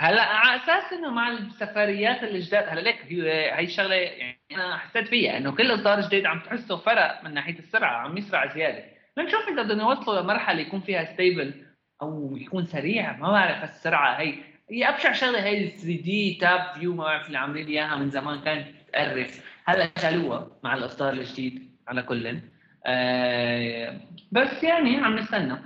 [0.00, 5.08] هلا على أساس إنه مع ال Safariات الجداد هلا ليك هي الشغلة يعني أنا حسيت
[5.08, 8.84] فيها إنه كل إصدار جديد عم تحسه فرق من ناحية السرعة عم يسرع زيادة.
[9.16, 11.66] بنشوف إذا بدنا نوصله لمرحلة يكون فيها stable
[12.02, 14.34] أو يكون سريع ما بعرف السرعه هي
[14.70, 18.40] هي ابشع شغله هي ال 3D tab view ما بعرف اللي عاملين إياها من زمان
[18.40, 19.44] كانت تقرف.
[19.64, 22.40] هلا شالوها مع الإصدار الجديد على كل
[22.86, 24.00] آه
[24.32, 25.58] بس يعني عم نستنى.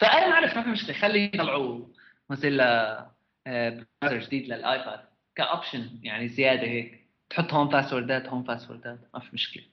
[0.00, 0.94] فأنا ما اعرف ما في مشكلة.
[0.96, 1.86] خلي يطلعوا
[2.30, 5.00] مثل آه جديد لل iPad
[5.34, 7.00] ك option يعني زيادة هيك.
[7.30, 9.64] تحط هون passwordات هون passwordات ما في مشكلة.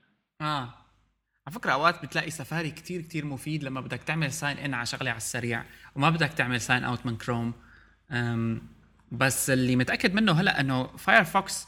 [0.41, 0.73] آه.
[1.47, 5.09] على فكرة أوقات بتلاقي سفاري كتير كتير مفيد لما بدك تعمل sign in على شغلة
[5.09, 5.63] على السريع
[5.95, 7.53] وما بدك تعمل sign out من كروم
[9.11, 11.67] بس اللي متأكد منه هلا إنه Firefox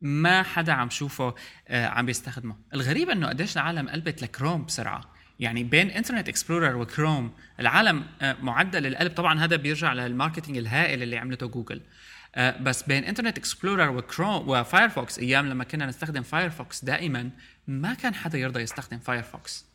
[0.00, 1.34] ما حدا عم شوفه
[1.68, 2.56] آه، عم بيستخدمه.
[2.74, 5.00] الغريب إنه قديش العالم قلبت لكروم بسرعة.
[5.40, 10.56] يعني بين Internet Explorer و Chrome العالم آه، معدل القلب طبعا هذا بيرجع لل marketing
[10.58, 11.80] الهائل اللي عملته جوجل.
[12.34, 17.30] آه، بس بين Internet Explorer و Chrome و Firefox أيام لما كنا نستخدم Firefox دائما
[17.66, 19.66] ما كان حدا يرضى يستخدم Firefox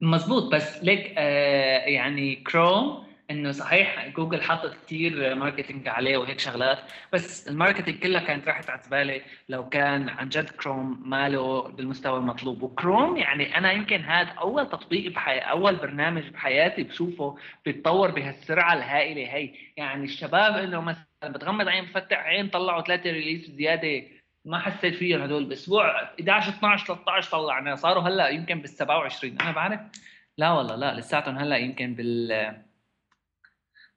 [0.00, 6.78] مزبوط بس ليك آه يعني كروم إنه صحيح جوجل حاطط كثير marketing عليه وهيك شغلات
[7.12, 12.18] بس ال marketing كلها كانت راحت على زباله لو كان عن جد كروم ماله بالمستوى
[12.18, 12.62] المطلوب.
[12.62, 15.38] وكروم يعني أنا يمكن هذا أول تطبيق بحي...
[15.38, 19.54] أول برنامج بحياتي بشوفه بيتطور بهالسرعة الهائلة هي.
[19.76, 24.02] يعني الشباب إنه مثلا بتغمض عين بفتح عين طلعوا ثلاثة release زياده
[24.44, 25.44] ما حسيت فيهم هدول.
[25.44, 29.80] بأسبوع 11 12 13 طلعنا صاروا هلأ يمكن بال 27 أنا بعرف؟
[30.38, 32.65] لا والله لا لساتهم هلأ يمكن بال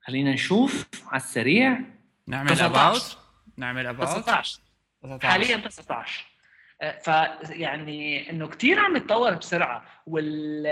[0.02, 1.80] خلينا نشوف على السريع.
[2.28, 3.18] نعمل اباوت
[3.58, 4.60] نعمل اباوت 19
[5.24, 6.26] حاليا 19
[6.82, 10.66] أه، فيعني إنه كثير عم يتطور بسرعة وال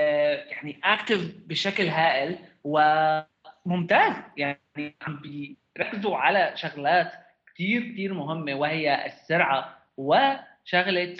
[0.51, 4.13] يعني active بشكل هائل وممتاز.
[4.37, 5.21] يعني عم
[5.75, 7.11] بيركزوا على شغلات
[7.53, 11.17] كثير كثير مهمة وهي السرعة وشغلة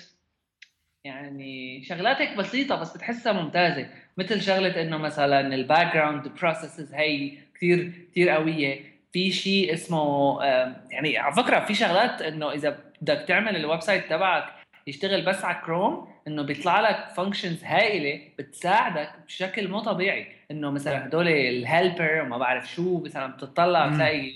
[1.03, 3.89] يعني شغلات هيك بسيطة بس بتحسها ممتازة.
[4.17, 8.97] مثل شغلة إنه مثلا ال background processes هي كثير كثير قوية.
[9.11, 10.43] في شيء اسمه
[10.91, 14.45] يعني على فكرة في شغلات إنه إذا بدك تعمل ال website تبعك
[14.87, 20.27] يشتغل بس على كروم إنه بيطلع لك functions هائلة بتساعدك بشكل مو طبيعي.
[20.51, 24.31] إنه مثلا هدول ال helper وما بعرف شو مثلا بتطلع بتلاقي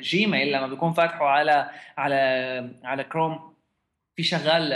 [0.00, 3.54] Gmail لما بيكون فاتحه على على على كروم
[4.16, 4.68] في شغال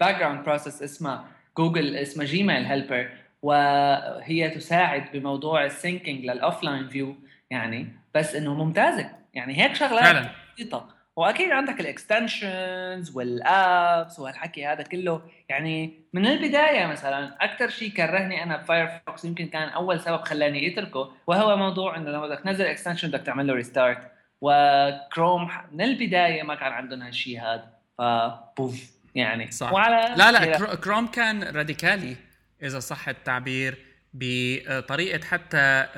[0.00, 1.24] background process اسمها
[1.58, 3.10] جوجل اسمها Gmail helper
[3.42, 7.16] وهي تساعد بموضوع ال syncing لل offline view
[7.50, 9.10] يعني بس إنه ممتازة.
[9.34, 10.98] يعني هيك شغلات بسيطة.
[11.16, 15.22] وأكيد عندك ال extensions وال apps والحكي هذا كله.
[15.48, 20.72] يعني من البداية مثلا أكثر شيء كرهني أنا ب Firefox يمكن كان أول سبب خلاني
[20.72, 25.80] أتركه وهو موضوع إنه لما بدك تنزل extension بدك تعمل له restart و Chrome من
[25.80, 27.78] البداية ما كان عندهم هالشيء هذا.
[27.98, 29.50] فبوف يعني.
[29.50, 29.72] صح.
[29.72, 32.16] وعلى لا لا كروم كان radical.
[32.62, 33.78] إذا صح التعبير
[34.14, 35.88] بطريقة حتى آه،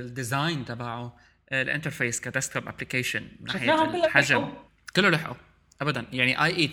[0.00, 1.16] ال design تبعه
[1.52, 4.52] ال interface ك desktop application من ناحية الحجم.
[4.96, 5.34] كله لحقوا
[5.80, 6.06] ابدا.
[6.12, 6.70] يعني IE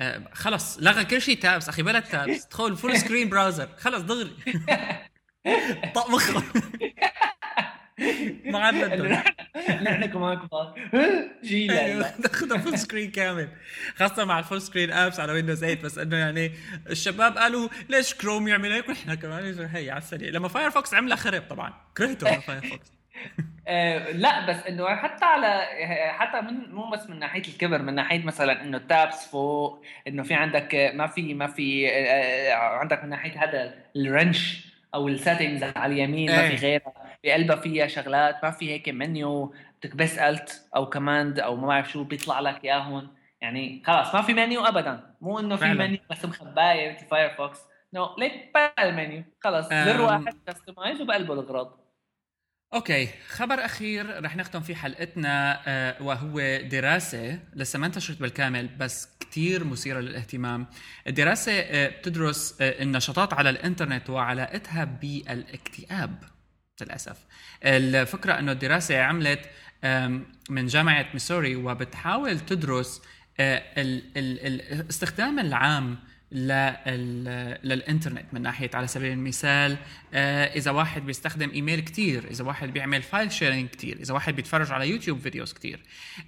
[0.00, 1.68] 10 خلص لغى كل شيء tabs.
[1.68, 2.46] أخي بلا tabs.
[2.46, 4.30] تدخل full screen browser خلص دغري.
[5.94, 6.42] طق مخه
[8.44, 8.74] ما عاد
[9.84, 10.74] نحن كمان كبار.
[11.44, 13.48] جيل ناخذها full screen كامل.
[13.96, 16.52] خاصة مع ال full screen apps على Windows 8 بس إنه يعني
[16.90, 20.30] الشباب قالوا ليش كروم يعمل هيك؟ ونحن كمان هي على السريع.
[20.30, 21.72] لما Firefox عملها خرب طبعا.
[21.96, 22.92] كرهته Firefox
[23.68, 25.66] آه، لا بس إنه حتى على
[26.12, 30.22] حتى من مو بس من ناحية الكبر من ناحية مثلا إنه ال tabs فوق إنه
[30.22, 34.70] في عندك ما في ما في آه، آه، عندك من ناحية هذا ال wrench.
[34.94, 36.58] أو ال settings على اليمين ما في إيه.
[36.58, 36.92] غيرها.
[37.24, 41.90] بقلبها فيها شغلات ما في هيك منيو بدك بس alt أو command أو ما بعرف
[41.90, 43.08] شو بيطلع لك اياهم
[43.40, 45.14] يعني خلاص ما في منيو ابدا.
[45.20, 47.60] مو إنه في منيو بس مخباية مثل Firefox
[47.94, 48.32] no ليك
[48.78, 49.24] المنيو.
[49.40, 51.79] خلص زر واحد customize وبقلبه الاغراض
[52.74, 59.08] okay خبر أخير رح نختم فيه حلقتنا آه وهو دراسة لسه ما انتشرت بالكامل بس
[59.20, 60.66] كثير مثيرة للاهتمام.
[61.06, 66.24] الدراسة آه بتدرس آه النشاطات على الإنترنت وعلاقتها بالاكتئاب
[66.80, 67.16] للأسف.
[67.64, 69.40] الفكرة إنه الدراسة عملت
[70.50, 73.02] من جامعة ميسوري وبتحاول تدرس
[74.16, 75.98] الاستخدام العام
[76.32, 79.76] للانترنت من ناحية على سبيل المثال
[80.14, 84.72] آه، إذا واحد بيستخدم إيميل كتير إذا واحد بيعمل file sharing كتير إذا واحد بيتفرج
[84.72, 85.80] على YouTube videos كتير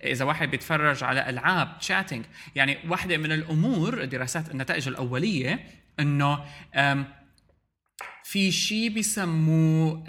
[0.05, 2.25] إذا واحد بيتفرج على ألعاب chatting
[2.55, 5.67] يعني واحدة من الأمور دراسات النتائج الأولية
[6.01, 6.45] إنه
[8.25, 10.05] في شيء بيسموه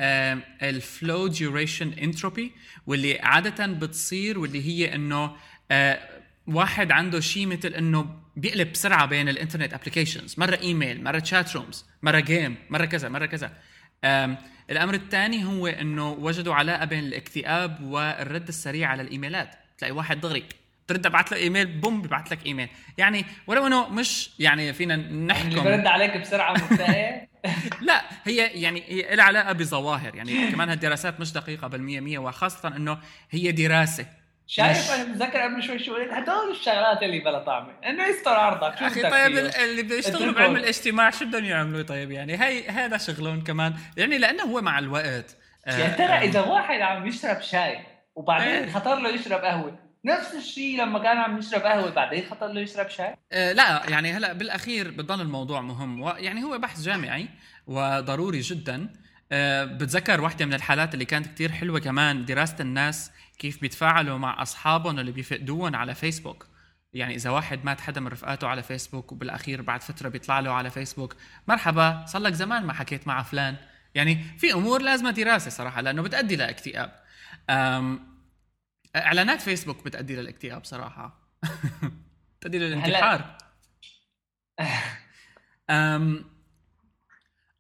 [0.62, 2.52] ال flow duration entropy
[2.88, 5.36] واللي عادة بتصير واللي هي إنه
[5.72, 6.00] آه،
[6.48, 11.56] واحد عنده شيء مثل إنه بيقلب بسرعة بين ال internet applications مرة إيميل مرة chat
[11.56, 13.52] rooms مرة game مرة كذا مرة كذا.
[14.70, 19.56] الأمر الثاني هو إنه وجدوا علاقة بين الاكتئاب والرد السريع على ال emailات.
[19.78, 20.44] تلاقي واحد دغري
[20.88, 22.68] ترد ابعث له email boom ببعث لك إيميل.
[22.98, 25.48] يعني ولو إنه مش يعني فينا نحكم.
[25.48, 26.56] اللي برد عليك بسرعة
[27.82, 30.16] لا هي يعني هي لها علاقة بظواهر.
[30.16, 32.98] يعني كمان هالدراسات مش دقيقة بالمية مية وخاصة إنه
[33.32, 34.06] هي دراسة.
[34.56, 37.74] شايف أنا متذكر قبل شوي شو هدول الشغلات اللي بلا طعمة.
[37.86, 42.44] إنه يستر عرضك شو أخي طيب اللي بيشتغلوا بعلم الاجتماع شو بدهم يعملوا طيب يعني؟
[42.44, 43.74] هي هذا شغلهم كمان.
[43.98, 45.38] يعني لأنه هو مع الوقت.
[45.68, 47.80] يا ترى آه، إذا واحد عم يشرب شاي
[48.16, 48.72] وبعدين إيه.
[48.72, 52.90] خطر له يشرب قهوة نفس الشيء لما كان عم يشرب قهوة بعدين خطر له يشرب
[52.90, 57.28] شاي؟ آه لا يعني هلأ بالأخير بضل الموضوع مهم يعني هو بحث جامعي
[57.68, 58.76] وضروري جدا.
[58.76, 59.04] آه
[59.66, 65.00] بتذكر واحدة من الحالات اللي كانت كتير حلوة كمان دراسة الناس كيف بيتفاعلوا مع أصحابهم
[65.00, 66.48] اللي بيفقدوهم على فيسبوك.
[66.94, 70.70] يعني إذا واحد مات حدا من رفقاته على فيسبوك وبالأخير بعد فترة بيطلع له على
[70.70, 71.16] فيسبوك.
[71.48, 73.56] مرحبا صار لك زمان ما حكيت مع فلان.
[73.96, 77.04] يعني في أمور لازمة دراسة صراحة لأنه بتأدي لاكتئاب
[78.96, 81.30] إعلانات فيسبوك بتأدي للاكتئاب صراحة.
[82.40, 83.38] بتادي للانتحار.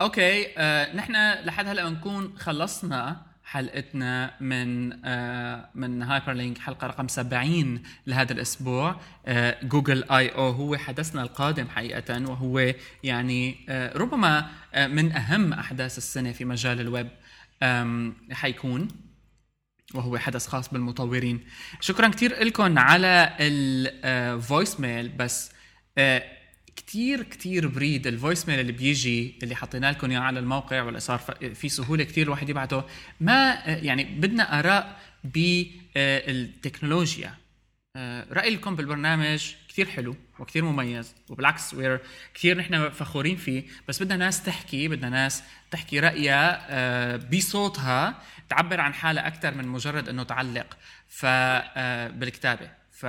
[0.01, 7.83] okay أه نحن لحد هلأ بنكون خلصنا حلقتنا من آه من هايبرلينك حلقة رقم 70
[8.07, 9.01] لهذا الأسبوع.
[9.25, 12.73] آه Google I/O هو حدثنا القادم حقيقة وهو
[13.03, 17.09] يعني آه ربما آه من أهم أحداث السنة في مجال الويب
[18.31, 18.87] حيكون
[19.93, 21.43] وهو حدث خاص بالمطورين.
[21.81, 25.51] شكرا كثير لكم على ال voice mail آه، بس
[25.97, 26.23] آه،
[26.75, 30.99] كتير كتير بريد ال voice mail اللي بيجي اللي حطينا لكم إياه على الموقع واللي
[30.99, 31.19] صار
[31.53, 32.83] في سهولة كتير الواحد يبعته.
[33.19, 37.35] ما يعني بدنا آراء بالتكنولوجيا.
[37.95, 41.99] آه، رايكم بالبرنامج كثير حلو وكثير مميز وبالعكس we're
[42.33, 43.63] كثير نحن فخورين فيه.
[43.87, 49.67] بس بدنا ناس تحكي بدنا ناس تحكي رأيها آه، بصوتها تعبر عن حالها أكثر من
[49.67, 50.77] مجرد إنه تعلق.
[51.07, 52.69] ف آه، بالكتابة.
[52.91, 53.05] ف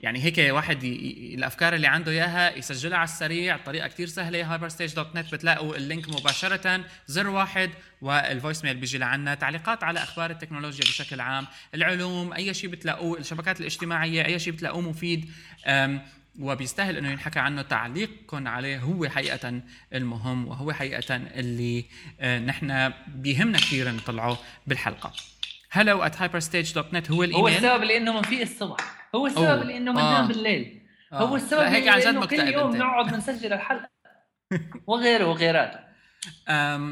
[0.00, 1.34] يعني هيك واحد ي...
[1.34, 4.52] الأفكار اللي عنده إياها يسجلها على السريع بطريقه كثير سهلة.
[4.52, 7.70] هايبرستيج dot net بتلاقوا ال link مباشرة زر واحد
[8.00, 9.34] وال voice mail بيجي لعنا.
[9.34, 14.80] تعليقات على أخبار التكنولوجيا بشكل عام العلوم أي شيء بتلاقوه الشبكات الاجتماعية أي شيء بتلاقوه
[14.80, 15.30] مفيد.
[16.38, 17.62] وبيستاهل إنه ينحكى عنه.
[17.62, 19.60] تعليقكم عليه هو حقيقة
[19.94, 21.84] المهم وهو حقيقة اللي
[22.20, 25.12] آه، نحن بيهمنا كثير نطلعه بالحلقة.
[25.74, 27.34] hello at hyperstage.net هو الإيميل.
[27.34, 30.26] هو السبب لإنه ما في الصبح هو السبب لإنه بننام آه.
[30.26, 30.80] بالليل.
[31.12, 31.16] آه.
[31.18, 33.88] هو السبب هيك عن جد كل يوم نقعد نسجل الحلقة.
[34.86, 35.78] وغيره وغيراته.
[36.48, 36.82] um,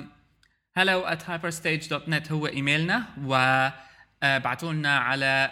[0.78, 5.50] hello at hyperstage.net هو إيميلنا وابعتوا لنا على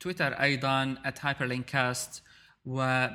[0.00, 2.20] تويتر أيضا at hyperlinkcast
[2.64, 3.06] و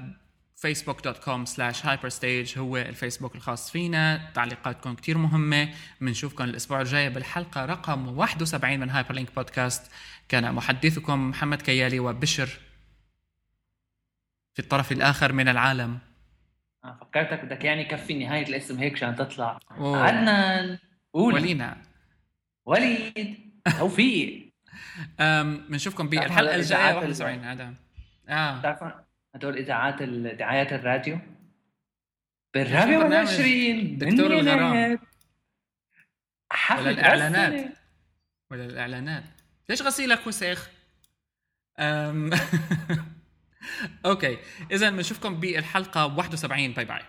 [0.68, 4.22] facebook.com slash hyperstage هو الفيسبوك الخاص فينا.
[4.34, 5.70] تعليقاتكم كتير مهمة.
[6.02, 9.92] بنشوفكم الأسبوع الجاي بالحلقة رقم 71 من هايبر لينك بودكاست
[10.30, 12.50] كان محدثكم محمد كيالي وبشر
[14.54, 16.00] في الطرف الآخر من العالم.
[16.84, 19.60] آه فكرتك بدك يعني كفي نهاية الاسم هيك عشان تطلع.
[19.72, 20.04] أوه.
[20.04, 20.78] عدنان
[21.14, 21.78] قول ولينا.
[22.66, 23.38] وليد
[23.80, 24.52] توفيق.
[25.70, 27.74] بنشوفكم بالحلقة الجاية إذاعات 71 هذا.
[28.30, 28.60] آه.
[28.60, 28.94] بتعرف
[29.36, 31.20] هدول إذاعات ال- دعايات الراديو؟
[32.54, 35.00] بالرابع والعشرين دكتور الغرام.
[36.52, 37.74] حفلة ولا الإعلانات.
[38.52, 39.24] ولا الإعلانات.
[39.70, 40.70] ليش غسيلك وسخ؟
[44.06, 44.38] okay
[44.72, 47.02] اذا بنشوفكم بالحلقة 71 bye bye